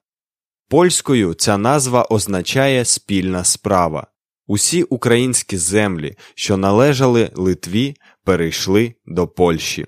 Польською 0.69 1.35
ця 1.35 1.59
назва 1.59 2.03
означає 2.03 2.85
спільна 2.85 3.45
справа. 3.45 4.07
Усі 4.47 4.83
українські 4.83 5.57
землі, 5.57 6.17
що 6.35 6.57
належали 6.57 7.31
Литві, 7.35 7.97
перейшли 8.25 8.95
до 9.07 9.29
Польщі. 9.29 9.87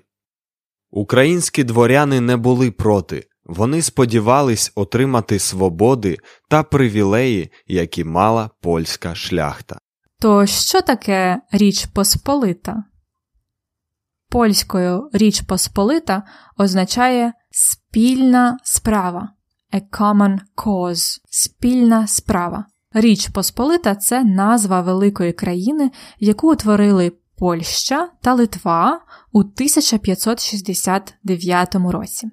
Українські 0.91 1.63
дворяни 1.63 2.21
не 2.21 2.37
були 2.37 2.71
проти, 2.71 3.27
вони 3.45 3.81
сподівались 3.81 4.71
отримати 4.75 5.39
свободи 5.39 6.17
та 6.49 6.63
привілеї, 6.63 7.51
які 7.67 8.03
мала 8.03 8.49
польська 8.61 9.15
шляхта. 9.15 9.77
То 10.19 10.45
що 10.45 10.81
таке 10.81 11.41
Річ 11.51 11.85
Посполита? 11.85 12.83
Польською 14.29 15.09
Річ 15.13 15.41
Посполита 15.41 16.23
означає 16.57 17.33
спільна 17.51 18.57
справа, 18.63 19.29
a 19.73 19.81
common 19.91 20.39
cause, 20.55 21.19
спільна 21.29 22.07
справа. 22.07 22.65
Річ 22.93 23.27
Посполита 23.27 23.95
це 23.95 24.23
назва 24.23 24.81
великої 24.81 25.33
країни, 25.33 25.91
яку 26.19 26.51
утворили 26.51 27.11
Польща 27.37 28.09
та 28.21 28.33
Литва 28.33 29.01
у 29.31 29.39
1569 29.39 31.75
році. 31.75 32.31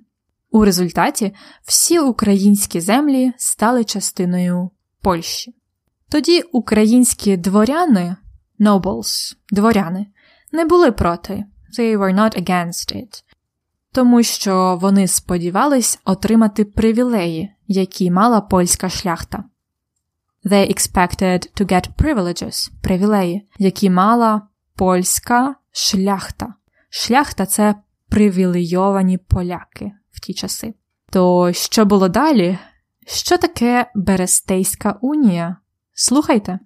У 0.52 0.64
результаті 0.64 1.34
всі 1.62 1.98
українські 1.98 2.80
землі 2.80 3.32
стали 3.36 3.84
частиною 3.84 4.70
Польщі. 5.02 5.54
Тоді 6.08 6.40
українські 6.40 7.36
дворяни, 7.36 8.16
nobles, 8.60 9.36
дворяни, 9.50 10.06
не 10.52 10.64
були 10.64 10.92
проти, 10.92 11.44
they 11.78 11.98
were 11.98 12.14
not 12.14 12.42
against 12.42 12.96
it, 12.96 13.22
тому 13.92 14.22
що 14.22 14.78
вони 14.80 15.08
сподівались 15.08 16.00
отримати 16.04 16.64
привілеї, 16.64 17.54
які 17.66 18.10
мала 18.10 18.40
польська 18.40 18.88
шляхта. 18.88 19.44
They 20.44 20.74
expected 20.74 21.60
to 21.60 21.72
get 21.72 21.88
privileges, 21.98 22.70
привілеї, 22.82 23.48
які 23.58 23.90
мала 23.90 24.42
польська 24.76 25.54
шляхта. 25.72 26.54
Шляхта 26.90 27.46
це 27.46 27.74
привілейовані 28.08 29.18
поляки 29.18 29.92
в 30.12 30.20
ті 30.20 30.34
часи. 30.34 30.74
То 31.10 31.52
що 31.52 31.84
було 31.84 32.08
далі? 32.08 32.58
Що 33.06 33.38
таке 33.38 33.90
Берестейська 33.94 34.98
унія? 35.00 35.56
Слухайте. 35.92 36.58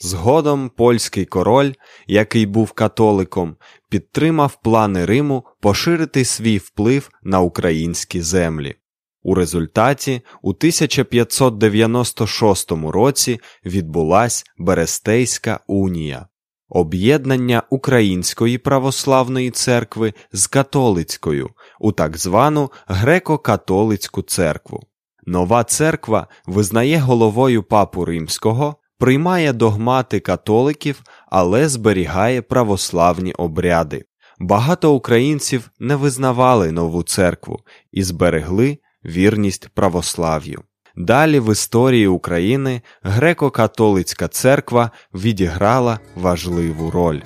Згодом 0.00 0.70
польський 0.76 1.24
король, 1.24 1.72
який 2.06 2.46
був 2.46 2.72
католиком, 2.72 3.56
підтримав 3.88 4.58
плани 4.62 5.04
Риму 5.04 5.44
поширити 5.60 6.24
свій 6.24 6.58
вплив 6.58 7.10
на 7.22 7.40
українські 7.40 8.20
землі. 8.20 8.74
У 9.22 9.34
результаті 9.34 10.20
у 10.42 10.50
1596 10.50 12.72
році 12.72 13.40
відбулась 13.64 14.44
Берестейська 14.58 15.60
унія, 15.66 16.26
об'єднання 16.72 17.62
Української 17.70 18.58
православної 18.58 19.50
церкви 19.50 20.14
з 20.32 20.46
католицькою 20.46 21.50
у 21.80 21.92
так 21.92 22.16
звану 22.16 22.70
греко-католицьку 22.88 24.22
церкву. 24.22 24.80
Нова 25.26 25.64
церква 25.64 26.26
визнає 26.46 26.98
головою 26.98 27.62
папу 27.62 28.04
римського, 28.04 28.76
приймає 28.98 29.52
догмати 29.52 30.20
католиків, 30.20 31.02
але 31.26 31.68
зберігає 31.68 32.42
православні 32.42 33.32
обряди. 33.32 34.04
Багато 34.38 34.94
українців 34.94 35.70
не 35.78 35.96
визнавали 35.96 36.72
нову 36.72 37.02
церкву 37.02 37.60
і 37.92 38.02
зберегли 38.02 38.78
вірність 39.04 39.68
православ'ю. 39.68 40.62
Далі 40.96 41.40
в 41.40 41.52
історії 41.52 42.06
України 42.06 42.82
греко-католицька 43.02 44.28
церква 44.28 44.90
відіграла 45.14 45.98
важливу 46.16 46.90
роль. 46.90 47.20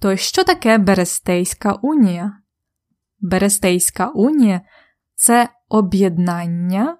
То 0.00 0.16
що 0.16 0.44
таке 0.44 0.78
Берестейська 0.78 1.72
унія? 1.72 2.32
Берестейська 3.20 4.08
унія 4.08 4.60
це 5.14 5.48
об'єднання 5.68 6.96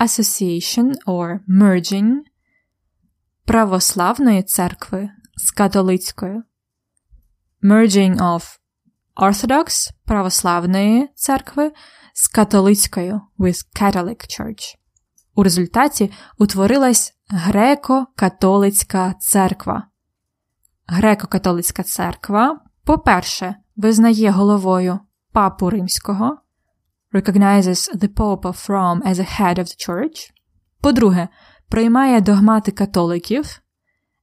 association 0.00 0.92
or 1.06 1.38
merging 1.48 2.12
православної 3.44 4.42
церкви 4.42 5.10
з 5.36 5.50
католицькою. 5.50 6.42
Merging 7.62 8.16
of 8.16 8.58
Orthodox 9.16 9.90
православної 10.04 11.08
церкви 11.14 11.72
з 12.12 12.28
католицькою 12.28 13.20
with 13.38 13.64
Catholic 13.80 14.40
Church. 14.40 14.76
У 15.34 15.42
результаті 15.42 16.10
утворилась 16.38 17.12
греко-католицька 17.30 19.14
церква. 19.18 19.86
Греко-католицька 20.88 21.82
церква, 21.82 22.60
по-перше, 22.84 23.54
визнає 23.76 24.30
головою 24.30 24.98
папу 25.32 25.70
римського, 25.70 26.38
recognizes 27.12 27.96
the 27.96 28.08
Pope 28.08 28.40
of 28.40 28.68
Rome 28.68 29.02
as 29.02 29.14
a 29.14 29.40
head 29.40 29.58
of 29.58 29.64
the 29.64 29.88
church. 29.88 30.30
По-друге, 30.80 31.28
приймає 31.68 32.20
догмати 32.20 32.72
католиків, 32.72 33.60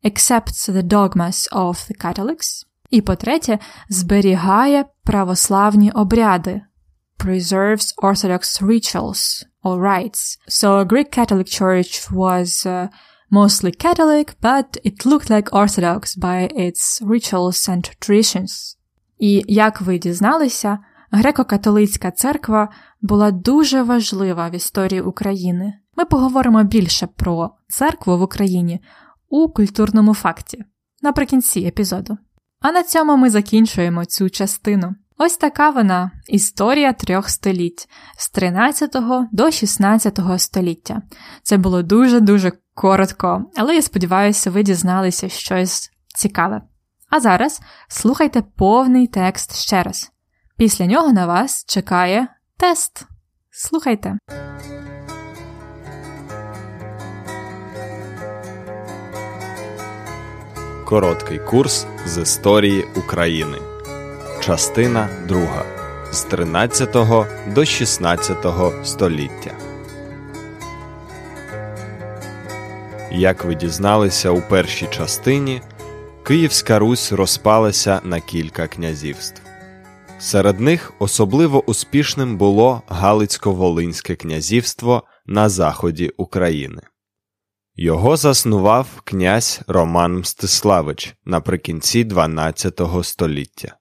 accepts 0.04 0.70
the 0.70 0.84
dogmas 0.84 1.54
of 1.54 1.92
the 1.92 2.06
Catholics. 2.06 2.66
І 2.90 3.02
по-третє, 3.02 3.60
зберігає 3.90 4.86
православні 5.04 5.92
обряди, 5.92 6.62
preserves 7.20 7.94
Orthodox 8.10 8.62
rituals 8.62 9.22
or 9.64 9.74
rites. 9.92 10.22
So 10.48 10.84
Greek 10.92 11.10
Catholic 11.12 11.48
Church 11.60 11.92
was 12.12 12.66
uh, 12.66 12.88
mostly 13.30 13.72
Catholic, 13.72 14.28
but 14.42 14.78
it 14.84 15.06
looked 15.06 15.30
like 15.30 15.54
Orthodox 15.62 16.16
by 16.16 16.50
its 16.66 17.02
rituals 17.14 17.60
and 17.70 17.84
traditions. 18.00 18.76
І 19.20 19.44
як 19.48 19.82
ви 19.82 19.98
дізналися, 19.98 20.80
греко-католицька 21.12 22.12
церква 22.12 22.70
була 23.02 23.32
дуже 23.32 23.84
важлива 23.84 24.50
в 24.50 24.56
історії 24.56 25.02
України. 25.02 25.74
Ми 25.98 26.06
поговоримо 26.06 26.64
більше 26.64 27.08
про 27.08 27.50
церкву 27.68 28.18
в 28.18 28.22
Україні 28.22 28.80
у 29.30 29.50
культурному 29.50 30.14
факті 30.14 30.64
наприкінці 31.02 31.60
епізоду. 31.60 32.18
А 32.62 32.72
на 32.72 32.84
цьому 32.84 33.18
ми 33.18 33.30
закінчуємо 33.30 34.06
цю 34.06 34.30
частину. 34.30 34.96
Ось 35.22 35.38
така 35.38 35.70
вона 35.70 36.12
історія 36.28 36.94
трьох 36.94 37.30
століть 37.30 37.90
з 38.18 38.30
13 38.30 38.96
до 39.32 39.52
16 39.52 40.20
століття. 40.38 41.02
Це 41.44 41.58
було 41.58 41.84
дуже-дуже 41.84 42.52
коротко, 42.74 43.46
але 43.56 43.76
я 43.76 43.82
сподіваюся, 43.82 44.52
ви 44.52 44.64
дізналися 44.64 45.30
щось 45.30 45.92
цікаве. 46.16 46.62
А 47.10 47.20
зараз 47.20 47.62
слухайте 47.88 48.42
повний 48.42 49.08
текст 49.08 49.56
ще 49.56 49.84
раз. 49.84 50.12
Після 50.58 50.86
нього 50.86 51.14
на 51.14 51.26
вас 51.26 51.66
чекає 51.68 52.28
тест. 52.58 53.06
Слухайте. 53.52 54.18
Короткий 60.86 61.40
курс 61.40 61.86
з 62.06 62.18
історії 62.18 62.86
України. 62.98 63.69
Частина 64.42 65.10
2. 65.28 65.66
З 66.12 66.24
13 66.24 66.96
до 67.56 67.66
16 67.66 68.38
століття. 68.84 69.52
Як 73.12 73.46
ви 73.46 73.56
дізналися 73.56 74.30
у 74.30 74.42
першій 74.42 74.88
частині, 74.88 75.62
Київська 76.24 76.80
Русь 76.80 77.12
розпалася 77.12 78.02
на 78.04 78.20
кілька 78.20 78.68
князівств. 78.68 79.42
Серед 80.20 80.60
них 80.60 80.94
особливо 81.00 81.66
успішним 81.66 82.38
було 82.38 82.82
Галицько-Волинське 82.88 84.16
князівство 84.16 85.04
на 85.26 85.50
заході 85.50 86.12
України. 86.18 86.82
Його 87.76 88.18
заснував 88.18 88.88
князь 89.04 89.62
Роман 89.68 90.20
Мстиславич 90.20 91.16
наприкінці 91.26 92.06
XII 92.06 93.04
століття. 93.04 93.79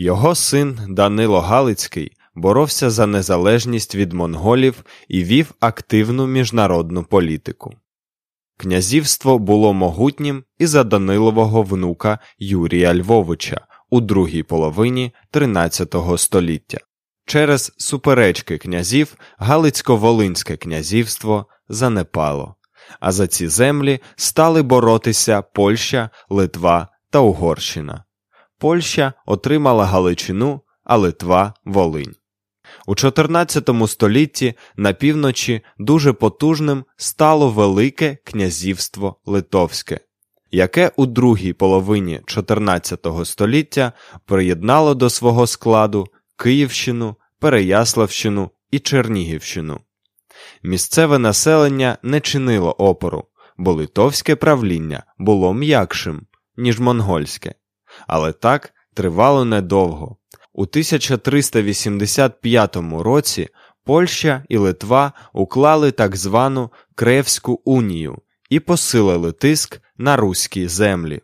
Його 0.00 0.34
син 0.34 0.78
Данило 0.88 1.40
Галицький 1.40 2.12
боровся 2.34 2.90
за 2.90 3.06
незалежність 3.06 3.94
від 3.94 4.12
монголів 4.12 4.84
і 5.08 5.24
вів 5.24 5.54
активну 5.60 6.26
міжнародну 6.26 7.04
політику. 7.04 7.74
Князівство 8.56 9.38
було 9.38 9.72
могутнім 9.72 10.44
і 10.58 10.66
за 10.66 10.84
Данилового 10.84 11.62
внука 11.62 12.18
Юрія 12.38 12.94
Львовича 12.94 13.60
у 13.90 14.00
другій 14.00 14.42
половині 14.42 15.12
XIII 15.32 16.18
століття. 16.18 16.78
Через 17.26 17.72
суперечки 17.76 18.58
князів 18.58 19.14
Галицько-Волинське 19.38 20.56
князівство 20.56 21.46
занепало, 21.68 22.54
а 23.00 23.12
за 23.12 23.26
ці 23.26 23.48
землі 23.48 24.00
стали 24.16 24.62
боротися 24.62 25.42
Польща, 25.42 26.10
Литва 26.30 26.88
та 27.10 27.18
Угорщина. 27.18 28.04
Польща 28.60 29.14
отримала 29.26 29.86
Галичину, 29.86 30.60
а 30.84 30.96
Литва 30.96 31.54
Волинь. 31.64 32.14
У 32.86 32.94
14 32.94 33.70
столітті 33.86 34.54
на 34.76 34.92
півночі 34.92 35.60
дуже 35.78 36.12
потужним 36.12 36.84
стало 36.96 37.48
Велике 37.48 38.18
князівство 38.24 39.16
Литовське, 39.26 40.00
яке 40.50 40.92
у 40.96 41.06
другій 41.06 41.52
половині 41.52 42.20
14 42.26 43.06
століття 43.24 43.92
приєднало 44.24 44.94
до 44.94 45.10
свого 45.10 45.46
складу 45.46 46.06
Київщину, 46.36 47.16
Переяславщину 47.38 48.50
і 48.70 48.78
Чернігівщину. 48.78 49.80
Місцеве 50.62 51.18
населення 51.18 51.98
не 52.02 52.20
чинило 52.20 52.70
опору, 52.70 53.24
бо 53.56 53.72
литовське 53.72 54.36
правління 54.36 55.02
було 55.18 55.54
м'якшим, 55.54 56.26
ніж 56.56 56.80
монгольське, 56.80 57.54
але 58.06 58.32
так 58.32 58.72
тривало 58.94 59.44
недовго. 59.44 60.16
У 60.52 60.62
1385 60.62 62.76
році 62.92 63.48
Польща 63.84 64.44
і 64.48 64.56
Литва 64.56 65.12
уклали 65.32 65.90
так 65.90 66.16
звану 66.16 66.70
Кревську 66.94 67.62
унію 67.64 68.18
і 68.50 68.60
посилили 68.60 69.32
тиск 69.32 69.80
на 69.98 70.16
руські 70.16 70.68
землі. 70.68 71.20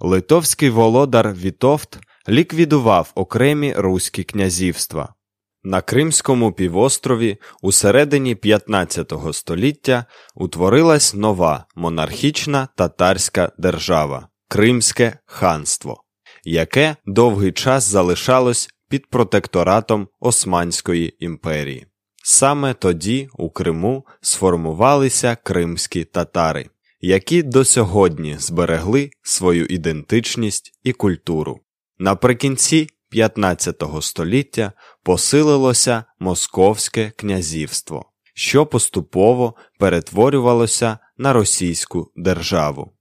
Литовський 0.00 0.70
володар 0.70 1.34
Вітовт 1.34 1.98
ліквідував 2.28 3.12
окремі 3.14 3.74
руські 3.76 4.24
князівства. 4.24 5.14
На 5.62 5.80
Кримському 5.80 6.52
півострові 6.52 7.38
у 7.62 7.72
середині 7.72 8.34
15 8.34 9.12
століття 9.32 10.04
утворилась 10.34 11.14
нова 11.14 11.64
монархічна 11.74 12.68
татарська 12.76 13.52
держава 13.58 14.28
Кримське 14.48 15.18
ханство 15.26 16.04
яке 16.44 16.96
довгий 17.06 17.52
час 17.52 17.84
залишалось 17.84 18.68
під 18.88 19.06
протекторатом 19.06 20.08
Османської 20.20 21.24
імперії. 21.24 21.86
Саме 22.24 22.74
тоді 22.74 23.28
у 23.38 23.50
Криму 23.50 24.06
сформувалися 24.20 25.36
кримські 25.36 26.04
татари, 26.04 26.66
які 27.00 27.42
до 27.42 27.64
сьогодні 27.64 28.36
зберегли 28.38 29.10
свою 29.22 29.66
ідентичність 29.66 30.72
і 30.82 30.92
культуру. 30.92 31.60
Наприкінці 31.98 32.88
15 33.10 33.82
століття 34.00 34.72
посилилося 35.02 36.04
Московське 36.18 37.12
князівство, 37.16 38.12
що 38.34 38.66
поступово 38.66 39.54
перетворювалося 39.78 40.98
на 41.18 41.32
російську 41.32 42.12
державу. 42.16 42.92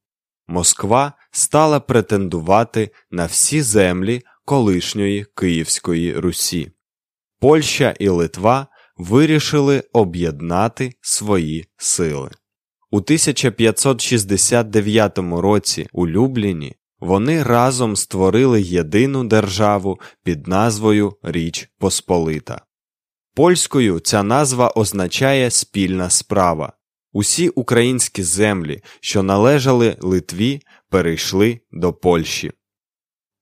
Москва 0.48 1.14
стала 1.32 1.80
претендувати 1.80 2.92
на 3.12 3.26
всі 3.26 3.62
землі 3.62 4.22
колишньої 4.46 5.26
Київської 5.36 6.20
Русі. 6.20 6.72
Польща 7.40 7.96
і 8.00 8.10
Литва 8.10 8.68
вирішили 8.98 9.84
об'єднати 9.94 10.94
свої 11.02 11.66
сили. 11.78 12.30
У 12.92 12.98
1569 12.98 15.18
році 15.18 15.88
у 15.92 16.08
Любліні 16.08 16.76
вони 17.00 17.44
разом 17.44 17.96
створили 17.96 18.62
єдину 18.62 19.24
державу 19.24 20.00
під 20.24 20.48
назвою 20.48 21.14
Річ 21.24 21.70
Посполита. 21.80 22.62
Польською 23.36 24.00
ця 24.00 24.24
назва 24.24 24.70
означає 24.70 25.52
спільна 25.52 26.10
справа. 26.10 26.74
Усі 27.14 27.50
українські 27.50 28.24
землі, 28.24 28.82
що 29.00 29.24
належали 29.24 29.98
Литві, 30.00 30.62
перейшли 30.90 31.60
до 31.72 31.94
Польщі. 31.94 32.52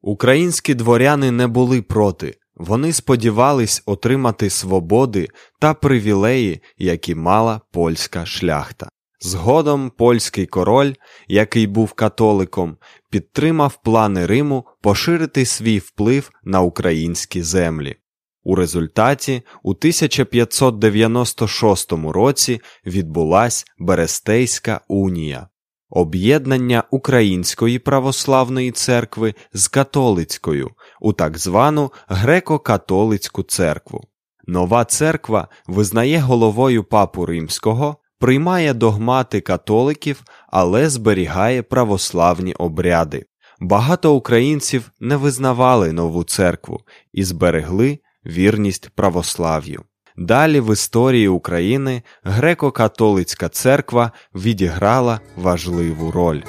Українські 0.02 0.74
дворяни 0.74 1.32
не 1.32 1.48
були 1.48 1.82
проти, 1.82 2.38
вони 2.56 2.94
сподівались 2.94 3.84
отримати 3.86 4.50
свободи 4.50 5.28
та 5.60 5.74
привілеї, 5.74 6.62
які 6.78 7.16
мала 7.16 7.62
польська 7.72 8.26
шляхта. 8.26 8.90
Згодом 9.20 9.92
польський 9.98 10.46
король, 10.46 10.94
який 11.28 11.68
був 11.68 11.94
католиком, 11.94 12.78
підтримав 13.12 13.82
плани 13.84 14.26
Риму 14.26 14.66
поширити 14.82 15.46
свій 15.46 15.80
вплив 15.80 16.32
на 16.44 16.62
українські 16.62 17.42
землі. 17.42 17.96
У 18.44 18.56
результаті 18.56 19.42
у 19.64 19.70
1596 19.70 21.92
році 21.92 22.62
відбулась 22.86 23.66
Берестейська 23.80 24.82
унія, 24.88 25.48
об'єднання 25.90 26.84
Української 26.92 27.80
православної 27.80 28.72
церкви 28.72 29.34
з 29.54 29.68
католицькою 29.68 30.70
у 31.02 31.14
так 31.14 31.38
звану 31.38 31.92
греко-католицьку 32.10 33.44
церкву. 33.44 34.04
Нова 34.48 34.86
церква 34.86 35.48
визнає 35.68 36.20
головою 36.20 36.84
папу 36.84 37.26
римського, 37.26 37.98
приймає 38.20 38.74
догмати 38.74 39.42
католиків, 39.42 40.24
але 40.48 40.90
зберігає 40.90 41.64
православні 41.64 42.54
обряди. 42.54 43.26
Багато 43.60 44.16
українців 44.16 44.92
не 45.00 45.16
визнавали 45.16 45.94
нову 45.94 46.24
церкву 46.24 46.80
і 47.14 47.24
зберегли 47.24 48.00
вірність 48.26 48.90
православ'ю. 48.90 49.84
Далі 50.18 50.60
в 50.60 50.74
історії 50.74 51.28
України 51.28 52.04
греко-католицька 52.24 53.50
церква 53.50 54.12
відіграла 54.36 55.20
важливу 55.36 56.12
роль. 56.12 56.42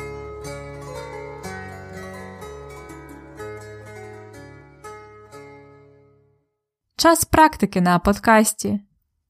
Час 6.96 7.24
практики 7.24 7.81
на 7.81 7.98
подкасті. 7.98 8.81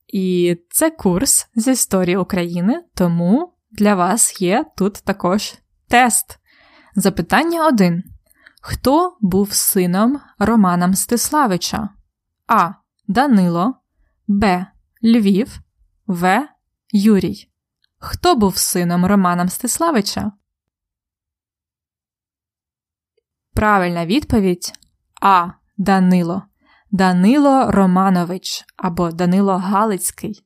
І 0.09 0.57
це 0.71 0.91
курс 0.91 1.49
з 1.55 1.69
історії 1.69 2.17
України, 2.17 2.85
тому 2.95 3.53
для 3.71 3.95
вас 3.95 4.43
є 4.43 4.65
тут 4.77 4.95
також 4.95 5.55
тест. 5.89 6.39
Запитання 6.95 7.67
1. 7.67 8.03
Хто 8.63 9.17
був 9.21 9.53
сином 9.53 10.21
Романа 10.39 10.87
Мстиславича? 10.87 11.89
А. 12.47 12.71
Данило, 13.11 13.75
Б. 14.29 14.67
Львів, 15.05 15.61
В. 16.07 16.49
Юрій. 16.93 17.49
Хто 17.99 18.35
був 18.35 18.57
сином 18.57 19.07
Романа 19.07 19.45
Мстиславича? 19.45 20.33
Правильна 23.55 24.07
відповідь 24.07 24.73
А. 25.23 25.49
Данило. 25.77 26.43
Данило 26.91 27.71
Романович 27.71 28.65
або 28.77 29.11
Данило 29.11 29.57
Галицький. 29.57 30.45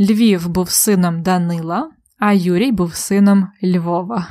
Львів 0.00 0.48
був 0.48 0.70
сином 0.70 1.22
Данила, 1.22 1.90
а 2.18 2.32
Юрій 2.32 2.72
був 2.72 2.94
сином 2.94 3.48
Львова. 3.64 4.28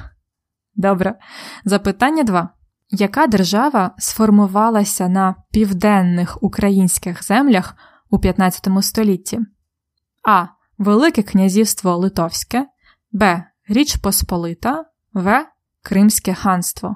Добре. 0.76 1.20
Запитання 1.66 2.24
2. 2.24 2.50
Яка 2.90 3.28
держава 3.28 3.96
сформувалася 3.98 5.10
на 5.10 5.36
південних 5.52 6.44
українських 6.44 7.24
землях 7.24 7.76
у 8.12 8.20
15 8.20 8.68
столітті? 8.82 9.40
А. 10.28 10.46
Велике 10.78 11.24
князівство 11.24 11.98
Литовське, 11.98 12.68
Б. 13.12 13.44
Річ 13.68 13.96
Посполита, 13.96 14.86
В. 15.14 15.46
Кримське 15.82 16.34
ханство. 16.34 16.96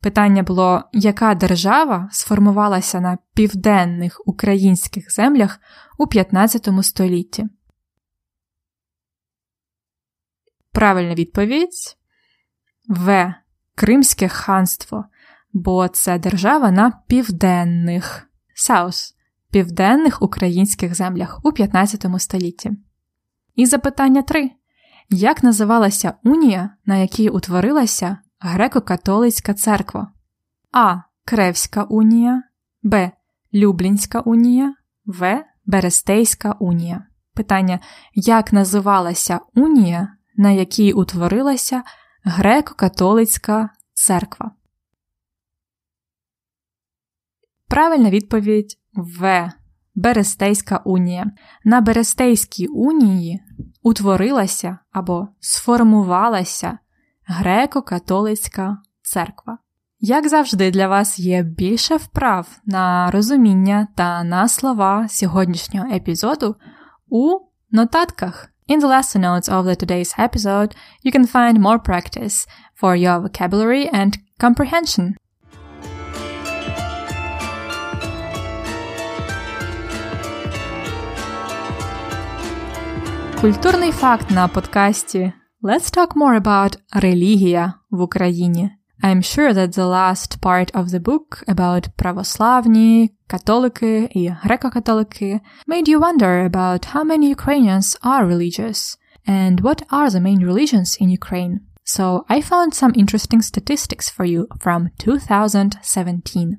Питання 0.00 0.42
було, 0.42 0.84
яка 0.92 1.34
держава 1.34 2.08
сформувалася 2.12 3.00
на 3.00 3.18
південних 3.34 4.22
українських 4.26 5.12
землях 5.12 5.60
у 5.98 6.06
15 6.06 6.68
столітті? 6.82 7.46
Правильна 10.72 11.14
відповідь 11.14 11.96
В. 12.88 13.34
Кримське 13.74 14.28
ханство, 14.28 15.04
бо 15.52 15.88
це 15.88 16.18
держава 16.18 16.70
на 16.70 16.90
південних 17.06 18.30
South, 18.68 19.14
південних 19.50 20.22
українських 20.22 20.94
землях 20.94 21.40
у 21.42 21.52
15 21.52 22.06
столітті. 22.18 22.70
І 23.54 23.66
запитання 23.66 24.22
3. 24.22 24.50
Як 25.10 25.42
називалася 25.42 26.14
унія, 26.24 26.70
на 26.86 26.96
якій 26.96 27.28
утворилася 27.28 28.16
Греко-католицька 28.40 29.54
церква? 29.54 30.12
А. 30.72 30.96
Кревська 31.24 31.82
унія, 31.82 32.42
Б. 32.82 33.10
Люблінська 33.54 34.20
унія, 34.20 34.74
В. 35.06 35.44
Берестейська 35.66 36.52
унія. 36.52 37.06
Питання: 37.34 37.78
як 38.14 38.52
називалася 38.52 39.40
унія, 39.54 40.08
на 40.36 40.50
якій 40.50 40.92
утворилася 40.92 41.82
Греко-католицька 42.24 43.68
церква? 43.94 44.50
Правильна 47.70 48.10
відповідь 48.10 48.78
В. 48.94 49.50
Берестейська 49.94 50.80
унія. 50.84 51.30
На 51.64 51.80
Берестейській 51.80 52.66
унії 52.66 53.40
утворилася 53.82 54.78
або 54.92 55.28
сформувалася 55.40 56.78
Греко-католицька 57.28 58.76
церква. 59.02 59.58
Як 60.00 60.28
завжди, 60.28 60.70
для 60.70 60.88
вас 60.88 61.18
є 61.18 61.42
більше 61.42 61.96
вправ 61.96 62.60
на 62.66 63.10
розуміння 63.10 63.88
та 63.96 64.24
на 64.24 64.48
слова 64.48 65.08
сьогоднішнього 65.08 65.94
епізоду 65.94 66.56
у 67.08 67.38
нотатках. 67.70 68.50
In 68.68 68.80
the 68.80 68.88
lesson 68.88 69.20
notes 69.20 69.48
of 69.48 69.64
the 69.64 69.84
today's 69.84 70.18
episode, 70.18 70.76
you 71.04 71.12
can 71.16 71.26
find 71.32 71.58
more 71.58 71.78
practice 71.78 72.48
for 72.82 72.96
your 72.96 73.20
vocabulary 73.20 73.94
and 73.94 74.12
comprehension. 74.40 75.14
Культурний 83.41 83.91
факт 83.91 84.31
на 84.31 84.47
подкасті 84.47 85.33
Let's 85.63 85.97
talk 85.97 86.07
more 86.07 86.41
about 86.41 86.77
релігія 86.93 87.73
в 87.91 88.01
Україні. 88.01 88.71
I'm 89.03 89.21
sure 89.21 89.53
that 89.53 89.71
the 89.73 89.85
last 89.85 90.41
part 90.41 90.71
of 90.73 90.89
the 90.89 90.99
book 90.99 91.43
about 91.47 91.89
православні, 91.95 93.11
католики 93.27 94.09
і 94.11 94.29
греко-католики 94.29 95.39
made 95.67 95.89
you 95.89 95.99
wonder 95.99 96.49
about 96.49 96.95
how 96.95 97.03
many 97.03 97.35
Ukrainians 97.35 97.97
are 98.01 98.25
religious 98.25 98.97
and 99.27 99.61
what 99.61 99.81
are 99.89 100.09
the 100.09 100.21
main 100.21 100.39
religions 100.39 101.01
in 101.01 101.09
Ukraine. 101.09 101.59
So 101.95 102.25
I 102.35 102.41
found 102.41 102.73
some 102.73 102.93
interesting 102.95 103.41
statistics 103.41 104.09
for 104.15 104.25
you 104.25 104.47
from 104.63 104.89
2017. 104.97 106.57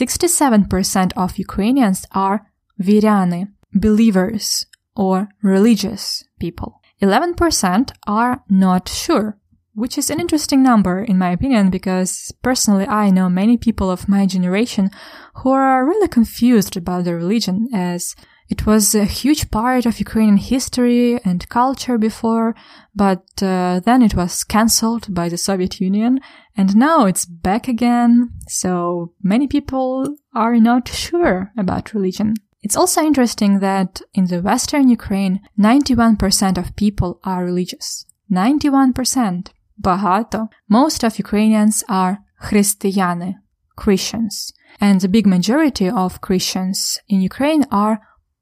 67% 0.00 1.12
of 1.16 1.38
Ukrainians 1.38 2.06
are 2.24 2.38
viryani, 2.86 3.42
believers 3.72 4.66
or 4.95 5.29
religious 5.41 6.23
people. 6.39 6.81
11% 7.01 7.91
are 8.07 8.43
not 8.49 8.87
sure, 8.87 9.37
which 9.73 9.97
is 9.97 10.09
an 10.09 10.19
interesting 10.19 10.61
number 10.61 11.01
in 11.03 11.17
my 11.17 11.31
opinion 11.31 11.69
because 11.69 12.31
personally 12.43 12.85
I 12.87 13.09
know 13.09 13.29
many 13.29 13.57
people 13.57 13.89
of 13.89 14.07
my 14.07 14.25
generation 14.25 14.91
who 15.35 15.51
are 15.51 15.85
really 15.85 16.07
confused 16.07 16.77
about 16.77 17.05
their 17.05 17.15
religion 17.15 17.67
as 17.73 18.15
it 18.49 18.65
was 18.65 18.93
a 18.93 19.05
huge 19.05 19.49
part 19.49 19.85
of 19.85 19.99
Ukrainian 19.99 20.35
history 20.35 21.17
and 21.23 21.47
culture 21.47 21.97
before, 21.97 22.53
but 22.93 23.23
uh, 23.41 23.79
then 23.79 24.01
it 24.01 24.13
was 24.13 24.43
cancelled 24.43 25.13
by 25.13 25.29
the 25.29 25.37
Soviet 25.37 25.79
Union 25.79 26.19
and 26.57 26.75
now 26.75 27.05
it's 27.05 27.25
back 27.25 27.69
again. 27.69 28.31
So 28.49 29.13
many 29.23 29.47
people 29.47 30.17
are 30.35 30.57
not 30.57 30.89
sure 30.89 31.53
about 31.57 31.93
religion. 31.93 32.33
It's 32.62 32.76
also 32.76 33.00
interesting 33.00 33.60
that 33.60 34.02
in 34.12 34.26
the 34.26 34.40
Western 34.40 34.88
Ukraine, 34.88 35.40
91% 35.58 36.58
of 36.58 36.74
people 36.76 37.20
are 37.22 37.44
religious. 37.44 38.06
91%. 38.30 39.48
Багато. 39.78 40.48
Most 40.68 41.04
of 41.04 41.18
Ukrainians 41.18 41.84
are 41.88 42.18
християни, 42.42 43.34
Christians. 43.76 44.52
And 44.80 45.00
the 45.00 45.08
big 45.08 45.26
majority 45.26 45.88
of 45.88 46.20
Christians 46.20 46.98
in 47.08 47.20
Ukraine 47.20 47.64
are 47.70 47.98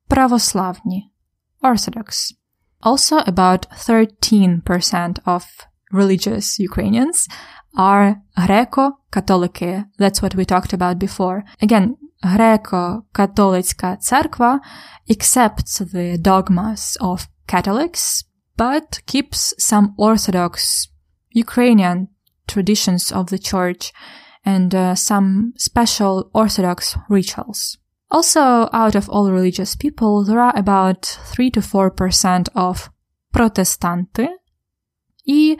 православні, 0.08 1.10
Orthodox. 1.62 2.34
Also 2.82 3.18
about 3.18 3.66
13% 3.70 5.18
of 5.26 5.44
religious 5.92 6.58
Ukrainians 6.58 7.28
are 7.76 8.16
Greco-Catholic. 8.36 9.86
That's 9.98 10.22
what 10.22 10.34
we 10.34 10.44
talked 10.44 10.72
about 10.72 10.98
before. 10.98 11.44
Again, 11.60 11.96
Greco-Catholic 12.21 13.65
Cerkva 13.65 14.59
accepts 15.09 15.79
the 15.79 16.17
dogmas 16.21 16.97
of 16.99 17.27
Catholics, 17.47 18.23
but 18.57 19.01
keeps 19.05 19.53
some 19.57 19.93
Orthodox 19.97 20.87
Ukrainian 21.31 22.09
traditions 22.47 23.11
of 23.11 23.29
the 23.29 23.39
church 23.39 23.93
and 24.45 24.73
uh, 24.73 24.95
some 24.95 25.53
special 25.57 26.29
Orthodox 26.33 26.97
rituals. 27.09 27.77
Also, 28.11 28.69
out 28.73 28.95
of 28.95 29.09
all 29.09 29.31
religious 29.31 29.75
people, 29.75 30.25
there 30.25 30.39
are 30.39 30.57
about 30.57 31.05
3 31.05 31.51
to 31.51 31.59
4% 31.61 32.49
of 32.55 32.89
protestanti 33.33 34.27
and 35.27 35.57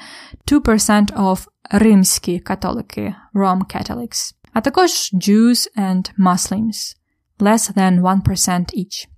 2% 0.48 1.12
of 1.12 1.48
Rimski 1.72 2.42
katoliki, 2.42 3.16
Rome 3.34 3.66
Catholics 3.66 4.34
а 4.53 4.61
також 4.61 4.91
Jews 5.15 5.61
and 5.77 6.03
Muslims, 6.19 6.79
less 7.39 7.73
than 7.73 8.01
1% 8.01 8.75
each. 8.75 9.09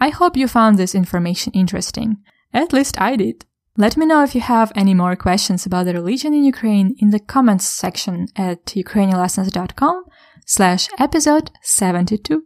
I 0.00 0.10
hope 0.10 0.36
you 0.36 0.46
found 0.48 0.76
this 0.76 0.94
information 0.94 1.52
interesting. 1.52 2.10
At 2.52 2.72
least 2.72 3.00
I 3.00 3.16
did. 3.16 3.38
Let 3.78 3.96
me 3.96 4.06
know 4.06 4.22
if 4.22 4.34
you 4.34 4.40
have 4.40 4.72
any 4.74 4.94
more 4.94 5.16
questions 5.16 5.66
about 5.66 5.84
the 5.86 5.92
religion 5.92 6.32
in 6.32 6.44
Ukraine 6.44 6.94
in 7.02 7.10
the 7.10 7.20
comments 7.34 7.66
section 7.66 8.26
at 8.34 8.64
ukrainianlessons.com 8.84 10.04
slash 10.46 10.88
episode 10.98 11.50
72. 11.62 12.42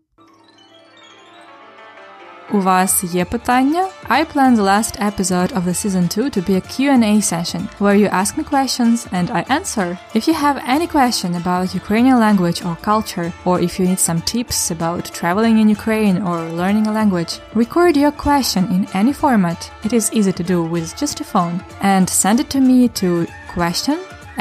У 2.53 2.61
вас 2.61 3.05
є 3.05 3.24
питання? 3.24 3.87
I 4.09 4.24
plan 4.35 4.57
the 4.57 4.62
last 4.62 5.00
episode 5.11 5.53
of 5.53 5.62
the 5.64 5.74
season 5.74 6.09
2 6.09 6.31
to 6.31 6.40
be 6.48 6.57
a 6.57 6.68
Q&A 6.72 7.20
session 7.20 7.62
where 7.79 7.94
you 7.94 8.09
ask 8.20 8.37
me 8.37 8.44
questions 8.55 9.07
and 9.12 9.26
I 9.31 9.42
answer. 9.59 9.88
If 10.18 10.22
you 10.29 10.35
have 10.46 10.64
any 10.74 10.88
question 10.96 11.31
about 11.42 11.74
Ukrainian 11.83 12.18
language 12.26 12.61
or 12.66 12.85
culture 12.90 13.29
or 13.48 13.57
if 13.66 13.72
you 13.79 13.85
need 13.90 14.03
some 14.09 14.20
tips 14.33 14.59
about 14.76 15.05
traveling 15.20 15.57
in 15.62 15.74
Ukraine 15.79 16.18
or 16.29 16.38
learning 16.61 16.87
a 16.88 16.96
language, 17.00 17.33
record 17.62 17.92
your 17.96 18.14
question 18.26 18.64
in 18.76 18.83
any 19.00 19.14
format. 19.22 19.61
It 19.87 19.92
is 19.98 20.12
easy 20.18 20.33
to 20.37 20.44
do 20.53 20.59
with 20.74 20.96
just 21.03 21.16
a 21.20 21.31
phone 21.33 21.57
and 21.92 22.07
send 22.22 22.37
it 22.42 22.50
to 22.55 22.61
me 22.70 22.79
to 23.00 23.09
question 23.57 23.98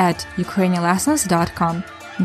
at 0.10 0.18
ukrainianlessons.com. 0.46 1.76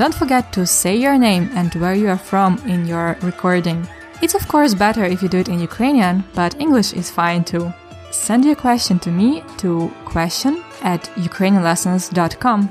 Don't 0.00 0.18
forget 0.22 0.44
to 0.56 0.62
say 0.80 0.94
your 1.04 1.18
name 1.28 1.44
and 1.58 1.70
where 1.80 1.96
you 2.02 2.08
are 2.14 2.24
from 2.30 2.52
in 2.74 2.80
your 2.92 3.08
recording. 3.30 3.80
It's 4.21 4.35
of 4.35 4.47
course 4.47 4.73
better 4.73 5.05
if 5.05 5.23
you 5.23 5.29
do 5.29 5.39
it 5.39 5.49
in 5.49 5.59
Ukrainian, 5.59 6.23
but 6.35 6.59
English 6.59 6.93
is 6.93 7.09
fine 7.09 7.43
too. 7.51 7.65
Send 8.11 8.43
your 8.43 8.55
question 8.55 8.99
to 8.99 9.09
me 9.19 9.43
to 9.61 9.89
question 10.13 10.53
at 10.83 11.09
ukrainianlessons.com. 11.17 12.67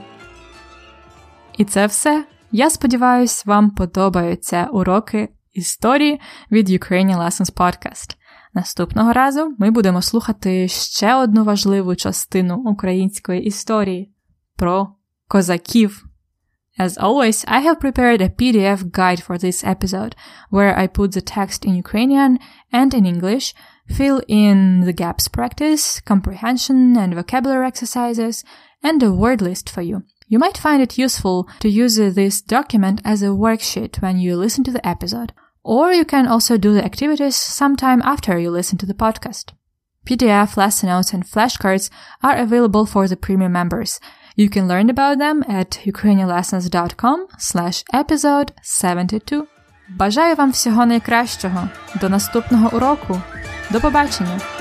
І 1.59 1.65
це 1.65 1.87
все. 1.87 2.25
Я 2.53 2.71
сподіваюсь, 2.71 3.47
вам 3.47 3.71
подобаються 3.71 4.69
уроки 4.73 5.29
історії 5.53 6.21
від 6.51 6.71
Ukrainian 6.71 7.19
Lessons 7.19 7.53
Podcast. 7.53 8.17
Наступного 8.55 9.13
разу 9.13 9.57
ми 9.59 9.71
будемо 9.71 10.03
слухати 10.03 10.69
ще 10.69 11.15
одну 11.15 11.45
важливу 11.45 11.97
частину 11.97 12.57
української 12.57 13.43
історії 13.43 14.13
про 14.57 14.89
козаків. 15.29 16.05
As 16.79 16.97
always, 16.97 17.45
I 17.49 17.59
have 17.61 17.81
prepared 17.81 18.21
a 18.21 18.29
PDF 18.29 18.93
guide 18.93 19.21
for 19.21 19.37
this 19.37 19.65
episode 19.65 20.15
where 20.49 20.79
I 20.79 20.87
put 20.87 21.13
the 21.13 21.21
text 21.21 21.65
in 21.65 21.75
Ukrainian 21.75 22.39
and 22.73 22.95
in 22.95 23.05
English, 23.05 23.53
fill 23.89 24.23
in 24.29 24.83
the 24.83 24.93
gaps 24.93 25.27
practice, 25.27 25.99
comprehension 25.99 26.97
and 26.97 27.15
vocabulary 27.15 27.67
exercises, 27.67 28.45
and 28.81 29.03
a 29.03 29.13
word 29.13 29.43
list 29.43 29.69
for 29.69 29.83
you. 29.83 30.05
You 30.29 30.39
might 30.39 30.57
find 30.57 30.81
it 30.81 30.99
useful 30.99 31.49
to 31.61 31.69
use 31.69 31.97
this 31.97 32.41
document 32.41 33.01
as 33.05 33.23
a 33.23 33.35
worksheet 33.45 34.01
when 34.01 34.19
you 34.19 34.37
listen 34.37 34.63
to 34.65 34.71
the 34.71 34.87
episode, 34.87 35.33
or 35.65 35.93
you 35.93 36.05
can 36.05 36.29
also 36.29 36.57
do 36.57 36.75
the 36.75 36.85
activities 36.85 37.35
sometime 37.35 38.03
after 38.03 38.39
you 38.39 38.51
listen 38.53 38.79
to 38.79 38.87
the 38.87 38.95
podcast. 38.95 39.53
PDF, 40.07 40.57
lesson 40.57 40.89
notes, 40.89 41.13
and 41.13 41.27
flashcards 41.27 41.91
are 42.23 42.37
available 42.37 42.87
for 42.87 43.09
the 43.09 43.17
premium 43.17 43.53
members, 43.53 43.99
you 44.39 44.49
can 44.49 44.69
learn 44.69 44.89
about 44.89 45.19
them 45.19 45.39
at 45.49 45.71
ukrainianlessons.com 45.85 47.19
slash 47.39 47.83
episode 47.93 48.53
72. 48.63 49.47
Бажаю 49.89 50.35
вам 50.35 50.51
всього 50.51 50.87
найкращого. 50.87 51.69
До 52.01 52.09
наступного 52.09 52.77
уроку. 52.77 53.23
До 53.71 53.81
побачення! 53.81 54.58